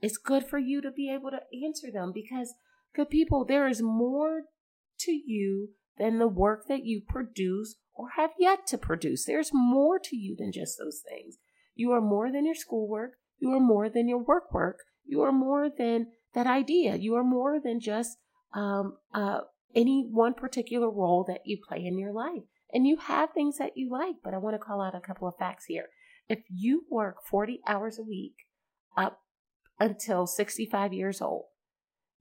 it's 0.01 0.17
good 0.17 0.45
for 0.45 0.59
you 0.59 0.81
to 0.81 0.91
be 0.91 1.13
able 1.13 1.31
to 1.31 1.41
answer 1.67 1.91
them 1.93 2.13
because, 2.15 2.55
good 2.95 3.11
people, 3.11 3.45
there 3.45 3.67
is 3.67 3.83
more 3.83 4.43
to 5.01 5.13
you 5.13 5.71
than 5.99 6.19
the 6.19 6.29
work 6.29 6.69
that 6.69 6.85
you 6.85 7.03
produce 7.07 7.77
or 7.95 8.11
have 8.17 8.31
yet 8.39 8.67
to 8.69 8.79
produce. 8.79 9.25
There's 9.25 9.51
more 9.53 9.99
to 9.99 10.17
you 10.17 10.37
than 10.39 10.53
just 10.53 10.79
those 10.79 11.03
things. 11.07 11.37
You 11.75 11.93
are 11.93 12.01
more 12.01 12.31
than 12.31 12.47
your 12.47 12.55
schoolwork. 12.55 13.13
You 13.43 13.53
are 13.55 13.61
more 13.61 13.89
than 13.89 14.07
your 14.07 14.23
work 14.23 14.55
work. 14.55 14.79
You 15.05 15.23
are 15.23 15.33
more 15.33 15.69
than 15.69 16.13
that 16.33 16.47
idea. 16.47 16.95
You 16.95 17.17
are 17.17 17.25
more 17.25 17.59
than 17.59 17.81
just 17.81 18.17
um, 18.55 18.99
uh, 19.13 19.41
any 19.75 20.07
one 20.09 20.35
particular 20.35 20.89
role 20.89 21.25
that 21.27 21.41
you 21.45 21.59
play 21.69 21.85
in 21.85 21.99
your 21.99 22.13
life. 22.13 22.45
And 22.73 22.87
you 22.87 22.99
have 22.99 23.33
things 23.33 23.59
that 23.59 23.73
you 23.75 23.91
like, 23.91 24.15
but 24.23 24.33
I 24.33 24.39
want 24.39 24.55
to 24.55 24.65
call 24.65 24.81
out 24.81 24.95
a 24.95 25.01
couple 25.01 25.27
of 25.27 25.35
facts 25.41 25.65
here. 25.67 25.87
If 26.29 26.39
you 26.49 26.85
work 26.89 27.17
40 27.29 27.59
hours 27.67 27.99
a 27.99 28.05
week 28.05 28.35
up 28.97 29.19
until 29.81 30.29
65 30.29 30.93
years 30.93 31.21
old, 31.21 31.47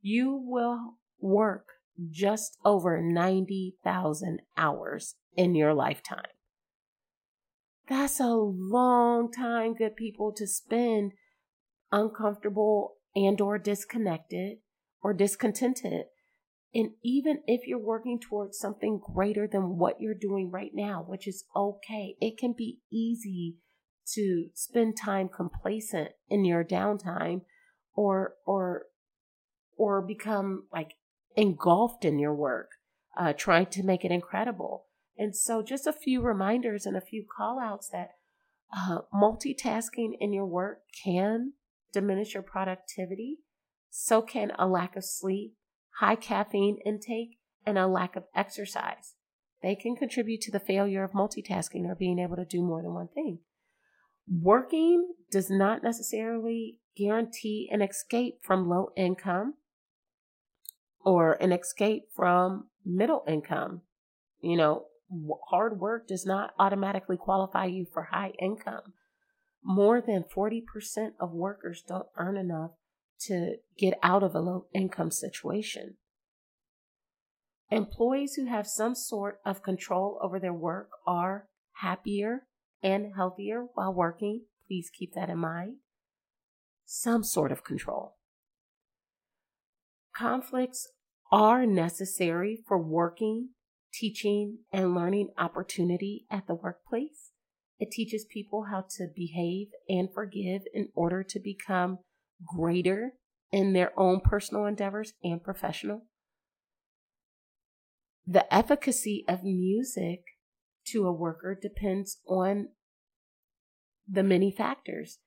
you 0.01 0.35
will 0.43 0.95
work 1.19 1.67
just 2.09 2.57
over 2.65 2.99
90,000 2.99 4.41
hours 4.57 5.13
in 5.37 5.53
your 5.53 5.75
lifetime. 5.75 6.31
That's 7.91 8.21
a 8.21 8.33
long 8.33 9.33
time, 9.33 9.73
good 9.73 9.97
people, 9.97 10.31
to 10.37 10.47
spend 10.47 11.11
uncomfortable 11.91 12.93
and 13.13 13.41
or 13.41 13.59
disconnected 13.59 14.59
or 15.03 15.13
discontented 15.13 16.05
And 16.73 16.91
even 17.03 17.41
if 17.47 17.67
you're 17.67 17.77
working 17.77 18.17
towards 18.17 18.57
something 18.57 19.01
greater 19.13 19.45
than 19.45 19.77
what 19.77 19.99
you're 19.99 20.13
doing 20.13 20.49
right 20.49 20.71
now, 20.73 21.03
which 21.05 21.27
is 21.27 21.43
okay, 21.53 22.15
it 22.21 22.37
can 22.37 22.53
be 22.57 22.79
easy 22.89 23.57
to 24.13 24.45
spend 24.53 24.95
time 24.95 25.27
complacent 25.27 26.11
in 26.29 26.45
your 26.45 26.63
downtime 26.63 27.41
or 27.93 28.35
or 28.45 28.85
or 29.75 30.01
become 30.01 30.67
like 30.71 30.93
engulfed 31.35 32.05
in 32.05 32.19
your 32.19 32.33
work, 32.33 32.69
uh, 33.19 33.33
trying 33.33 33.65
to 33.65 33.83
make 33.83 34.05
it 34.05 34.11
incredible. 34.11 34.85
And 35.21 35.35
so, 35.35 35.61
just 35.61 35.85
a 35.85 35.93
few 35.93 36.19
reminders 36.19 36.87
and 36.87 36.97
a 36.97 37.01
few 37.01 37.23
call 37.23 37.59
outs 37.59 37.87
that 37.89 38.13
uh, 38.75 39.01
multitasking 39.13 40.13
in 40.19 40.33
your 40.33 40.47
work 40.47 40.79
can 41.03 41.53
diminish 41.93 42.33
your 42.33 42.41
productivity. 42.41 43.37
So 43.91 44.23
can 44.23 44.51
a 44.57 44.65
lack 44.65 44.95
of 44.95 45.05
sleep, 45.05 45.53
high 45.99 46.15
caffeine 46.15 46.79
intake, 46.83 47.37
and 47.67 47.77
a 47.77 47.85
lack 47.85 48.15
of 48.15 48.23
exercise. 48.35 49.13
They 49.61 49.75
can 49.75 49.95
contribute 49.95 50.41
to 50.41 50.51
the 50.51 50.59
failure 50.59 51.03
of 51.03 51.11
multitasking 51.11 51.85
or 51.85 51.93
being 51.93 52.17
able 52.17 52.37
to 52.37 52.43
do 52.43 52.63
more 52.63 52.81
than 52.81 52.95
one 52.95 53.09
thing. 53.09 53.41
Working 54.27 55.13
does 55.29 55.51
not 55.51 55.83
necessarily 55.83 56.79
guarantee 56.97 57.69
an 57.71 57.83
escape 57.83 58.39
from 58.41 58.67
low 58.67 58.89
income 58.97 59.53
or 61.05 61.33
an 61.33 61.51
escape 61.51 62.05
from 62.15 62.69
middle 62.83 63.23
income. 63.27 63.81
You 64.39 64.57
know, 64.57 64.85
hard 65.49 65.79
work 65.79 66.07
does 66.07 66.25
not 66.25 66.51
automatically 66.59 67.17
qualify 67.17 67.65
you 67.65 67.85
for 67.91 68.03
high 68.11 68.33
income. 68.39 68.93
More 69.63 70.01
than 70.01 70.23
40% 70.35 70.63
of 71.19 71.31
workers 71.31 71.83
don't 71.87 72.07
earn 72.17 72.37
enough 72.37 72.71
to 73.27 73.57
get 73.77 73.99
out 74.01 74.23
of 74.23 74.33
a 74.33 74.39
low 74.39 74.65
income 74.73 75.11
situation. 75.11 75.97
Employees 77.69 78.33
who 78.33 78.45
have 78.47 78.67
some 78.67 78.95
sort 78.95 79.39
of 79.45 79.63
control 79.63 80.19
over 80.21 80.39
their 80.39 80.53
work 80.53 80.89
are 81.05 81.47
happier 81.81 82.47
and 82.83 83.13
healthier 83.15 83.65
while 83.75 83.93
working. 83.93 84.41
Please 84.67 84.89
keep 84.89 85.13
that 85.13 85.29
in 85.29 85.37
mind. 85.37 85.75
Some 86.85 87.23
sort 87.23 87.51
of 87.51 87.63
control. 87.63 88.15
Conflicts 90.13 90.89
are 91.31 91.65
necessary 91.65 92.59
for 92.67 92.77
working, 92.77 93.49
teaching, 93.93 94.59
and 94.71 94.95
learning 94.95 95.29
opportunity 95.37 96.25
at 96.29 96.47
the 96.47 96.55
workplace. 96.55 97.31
It 97.79 97.91
teaches 97.91 98.25
people 98.25 98.67
how 98.69 98.85
to 98.97 99.07
behave 99.15 99.69
and 99.89 100.09
forgive 100.13 100.61
in 100.73 100.89
order 100.93 101.23
to 101.23 101.39
become 101.39 101.99
greater 102.45 103.13
in 103.51 103.73
their 103.73 103.91
own 103.99 104.21
personal 104.21 104.65
endeavors 104.65 105.13
and 105.23 105.43
professional. 105.43 106.05
The 108.25 108.51
efficacy 108.53 109.25
of 109.27 109.43
music 109.43 110.21
to 110.87 111.07
a 111.07 111.11
worker 111.11 111.57
depends 111.59 112.19
on 112.27 112.69
the 114.07 114.23
many 114.23 114.51
factors. 114.51 115.19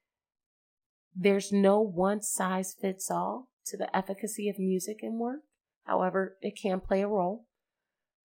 There's 1.14 1.52
no 1.52 1.80
one 1.80 2.22
size 2.22 2.74
fits 2.80 3.10
all 3.10 3.48
to 3.66 3.76
the 3.76 3.94
efficacy 3.96 4.48
of 4.48 4.58
music 4.58 4.98
in 5.02 5.18
work. 5.18 5.40
However, 5.84 6.36
it 6.40 6.58
can 6.60 6.80
play 6.80 7.02
a 7.02 7.08
role. 7.08 7.46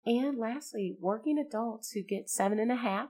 And 0.05 0.37
lastly, 0.37 0.95
working 0.99 1.37
adults 1.37 1.91
who 1.91 2.01
get 2.01 2.29
seven 2.29 2.59
and 2.59 2.71
a 2.71 2.75
half 2.75 3.09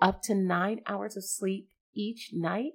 up 0.00 0.22
to 0.22 0.34
nine 0.34 0.80
hours 0.86 1.16
of 1.16 1.24
sleep 1.24 1.68
each 1.94 2.30
night 2.32 2.72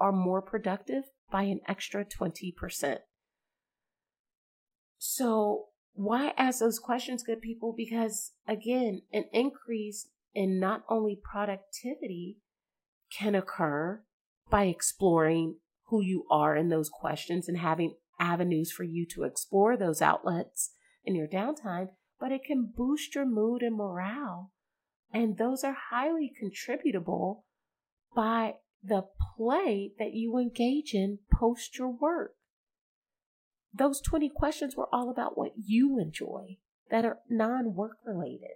are 0.00 0.12
more 0.12 0.40
productive 0.40 1.04
by 1.30 1.42
an 1.44 1.60
extra 1.66 2.04
20%. 2.04 2.98
So, 4.98 5.66
why 5.94 6.32
ask 6.38 6.60
those 6.60 6.78
questions, 6.78 7.22
good 7.22 7.42
people? 7.42 7.74
Because 7.76 8.32
again, 8.46 9.02
an 9.12 9.24
increase 9.32 10.08
in 10.34 10.58
not 10.58 10.84
only 10.88 11.20
productivity 11.22 12.38
can 13.16 13.34
occur 13.34 14.02
by 14.48 14.64
exploring 14.64 15.56
who 15.88 16.02
you 16.02 16.24
are 16.30 16.56
in 16.56 16.68
those 16.68 16.88
questions 16.88 17.48
and 17.48 17.58
having 17.58 17.96
avenues 18.18 18.72
for 18.72 18.84
you 18.84 19.06
to 19.06 19.24
explore 19.24 19.76
those 19.76 20.00
outlets 20.00 20.70
in 21.04 21.14
your 21.14 21.26
downtime, 21.26 21.88
but 22.22 22.30
it 22.30 22.44
can 22.44 22.72
boost 22.76 23.16
your 23.16 23.26
mood 23.26 23.62
and 23.62 23.74
morale. 23.76 24.52
And 25.12 25.36
those 25.36 25.64
are 25.64 25.76
highly 25.90 26.32
contributable 26.38 27.44
by 28.14 28.54
the 28.80 29.06
play 29.36 29.90
that 29.98 30.14
you 30.14 30.38
engage 30.38 30.94
in 30.94 31.18
post 31.32 31.76
your 31.76 31.88
work. 31.88 32.34
Those 33.74 34.00
20 34.00 34.28
questions 34.28 34.76
were 34.76 34.86
all 34.92 35.10
about 35.10 35.36
what 35.36 35.50
you 35.56 35.98
enjoy 35.98 36.58
that 36.92 37.04
are 37.04 37.18
non 37.28 37.74
work 37.74 37.96
related. 38.06 38.54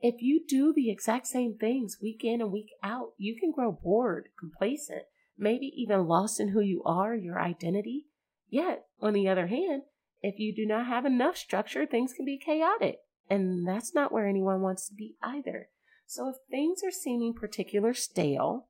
If 0.00 0.22
you 0.22 0.40
do 0.48 0.72
the 0.74 0.90
exact 0.90 1.26
same 1.26 1.58
things 1.58 1.98
week 2.00 2.24
in 2.24 2.40
and 2.40 2.50
week 2.50 2.70
out, 2.82 3.10
you 3.18 3.36
can 3.38 3.52
grow 3.52 3.72
bored, 3.72 4.30
complacent, 4.38 5.02
maybe 5.36 5.70
even 5.76 6.06
lost 6.06 6.40
in 6.40 6.48
who 6.48 6.62
you 6.62 6.82
are, 6.86 7.14
your 7.14 7.38
identity. 7.38 8.06
Yet, 8.48 8.86
on 9.02 9.12
the 9.12 9.28
other 9.28 9.48
hand, 9.48 9.82
if 10.24 10.38
you 10.38 10.54
do 10.54 10.66
not 10.66 10.86
have 10.86 11.04
enough 11.04 11.36
structure, 11.36 11.86
things 11.86 12.12
can 12.12 12.24
be 12.24 12.38
chaotic. 12.38 12.96
And 13.28 13.66
that's 13.66 13.94
not 13.94 14.12
where 14.12 14.26
anyone 14.26 14.60
wants 14.60 14.88
to 14.88 14.94
be 14.94 15.16
either. 15.22 15.68
So 16.06 16.28
if 16.28 16.36
things 16.50 16.82
are 16.84 16.90
seeming 16.90 17.34
particular 17.34 17.94
stale, 17.94 18.68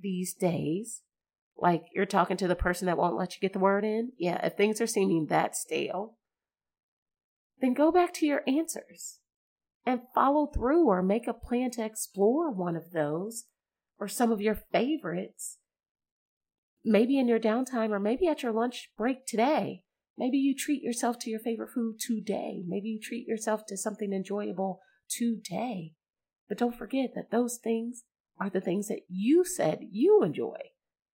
these 0.00 0.34
days. 0.34 1.02
Like 1.56 1.86
you're 1.92 2.06
talking 2.06 2.36
to 2.38 2.48
the 2.48 2.54
person 2.54 2.86
that 2.86 2.96
won't 2.96 3.16
let 3.16 3.34
you 3.34 3.40
get 3.40 3.52
the 3.52 3.58
word 3.58 3.84
in. 3.84 4.12
Yeah, 4.16 4.44
if 4.44 4.54
things 4.54 4.80
are 4.80 4.86
seeming 4.86 5.26
that 5.26 5.56
stale, 5.56 6.16
then 7.60 7.74
go 7.74 7.90
back 7.90 8.14
to 8.14 8.26
your 8.26 8.42
answers 8.46 9.18
and 9.84 10.02
follow 10.14 10.46
through 10.46 10.86
or 10.86 11.02
make 11.02 11.26
a 11.26 11.32
plan 11.32 11.70
to 11.72 11.84
explore 11.84 12.50
one 12.50 12.76
of 12.76 12.92
those 12.92 13.46
or 13.98 14.06
some 14.06 14.30
of 14.30 14.40
your 14.40 14.54
favorites. 14.54 15.58
Maybe 16.84 17.18
in 17.18 17.26
your 17.26 17.40
downtime 17.40 17.90
or 17.90 17.98
maybe 17.98 18.28
at 18.28 18.42
your 18.42 18.52
lunch 18.52 18.90
break 18.96 19.26
today. 19.26 19.82
Maybe 20.18 20.36
you 20.36 20.54
treat 20.54 20.82
yourself 20.82 21.18
to 21.20 21.30
your 21.30 21.38
favorite 21.38 21.70
food 21.70 22.00
today. 22.00 22.64
Maybe 22.66 22.88
you 22.88 22.98
treat 23.00 23.28
yourself 23.28 23.64
to 23.68 23.76
something 23.76 24.12
enjoyable 24.12 24.80
today. 25.08 25.92
But 26.48 26.58
don't 26.58 26.76
forget 26.76 27.10
that 27.14 27.30
those 27.30 27.56
things 27.62 28.02
are 28.40 28.50
the 28.50 28.60
things 28.60 28.88
that 28.88 29.02
you 29.08 29.44
said 29.44 29.78
you 29.92 30.24
enjoy. 30.24 30.58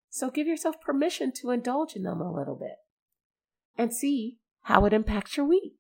So 0.09 0.31
give 0.31 0.47
yourself 0.47 0.81
permission 0.81 1.33
to 1.41 1.51
indulge 1.51 1.95
in 1.97 2.05
them 2.05 2.23
a 2.23 2.33
little 2.33 2.57
bit 2.57 2.77
and 3.77 3.93
see 3.93 4.39
how 4.63 4.87
it 4.87 4.95
impacts 4.95 5.37
your 5.37 5.47
week. 5.47 5.77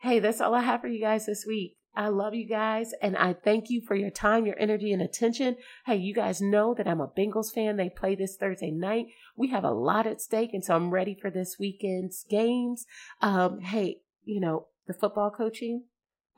Hey, 0.00 0.18
that's 0.18 0.40
all 0.40 0.54
I 0.54 0.62
have 0.62 0.80
for 0.80 0.88
you 0.88 1.00
guys 1.00 1.26
this 1.26 1.44
week. 1.46 1.76
I 1.94 2.08
love 2.08 2.34
you 2.34 2.46
guys 2.46 2.92
and 3.02 3.16
I 3.16 3.34
thank 3.34 3.68
you 3.68 3.82
for 3.82 3.94
your 3.94 4.10
time, 4.10 4.46
your 4.46 4.58
energy, 4.58 4.92
and 4.92 5.02
attention. 5.02 5.56
Hey, 5.84 5.96
you 5.96 6.14
guys 6.14 6.40
know 6.40 6.74
that 6.74 6.88
I'm 6.88 7.00
a 7.00 7.08
Bengals 7.08 7.52
fan. 7.54 7.76
They 7.76 7.90
play 7.90 8.14
this 8.14 8.36
Thursday 8.36 8.70
night. 8.70 9.06
We 9.36 9.50
have 9.50 9.64
a 9.64 9.70
lot 9.70 10.06
at 10.06 10.20
stake, 10.20 10.50
and 10.52 10.64
so 10.64 10.74
I'm 10.74 10.90
ready 10.90 11.16
for 11.20 11.30
this 11.30 11.56
weekend's 11.58 12.24
games. 12.28 12.86
Um, 13.20 13.60
hey, 13.60 13.98
you 14.24 14.40
know, 14.40 14.68
the 14.86 14.94
football 14.94 15.30
coaching, 15.30 15.84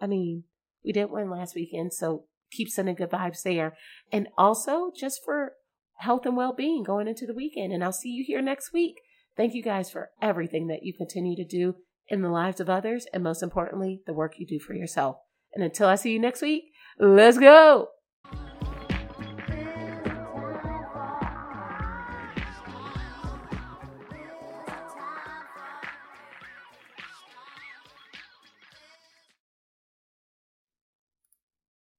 I 0.00 0.06
mean, 0.06 0.44
we 0.84 0.92
didn't 0.92 1.12
win 1.12 1.30
last 1.30 1.54
weekend, 1.54 1.92
so 1.92 2.24
keep 2.50 2.68
sending 2.68 2.96
good 2.96 3.10
vibes 3.10 3.42
there. 3.42 3.76
And 4.12 4.28
also 4.36 4.90
just 4.96 5.20
for 5.24 5.52
health 5.98 6.26
and 6.26 6.36
well 6.36 6.52
being 6.52 6.82
going 6.82 7.08
into 7.08 7.26
the 7.26 7.34
weekend. 7.34 7.72
And 7.72 7.84
I'll 7.84 7.92
see 7.92 8.10
you 8.10 8.24
here 8.26 8.42
next 8.42 8.72
week. 8.72 8.96
Thank 9.36 9.54
you 9.54 9.62
guys 9.62 9.90
for 9.90 10.10
everything 10.20 10.66
that 10.68 10.82
you 10.82 10.92
continue 10.96 11.36
to 11.36 11.44
do 11.44 11.76
in 12.08 12.22
the 12.22 12.28
lives 12.28 12.60
of 12.60 12.68
others, 12.68 13.06
and 13.12 13.22
most 13.22 13.42
importantly, 13.42 14.02
the 14.06 14.12
work 14.12 14.34
you 14.38 14.46
do 14.46 14.58
for 14.58 14.74
yourself. 14.74 15.16
And 15.54 15.64
until 15.64 15.88
I 15.88 15.94
see 15.94 16.12
you 16.12 16.18
next 16.18 16.42
week, 16.42 16.72
let's 16.98 17.38
go. 17.38 17.88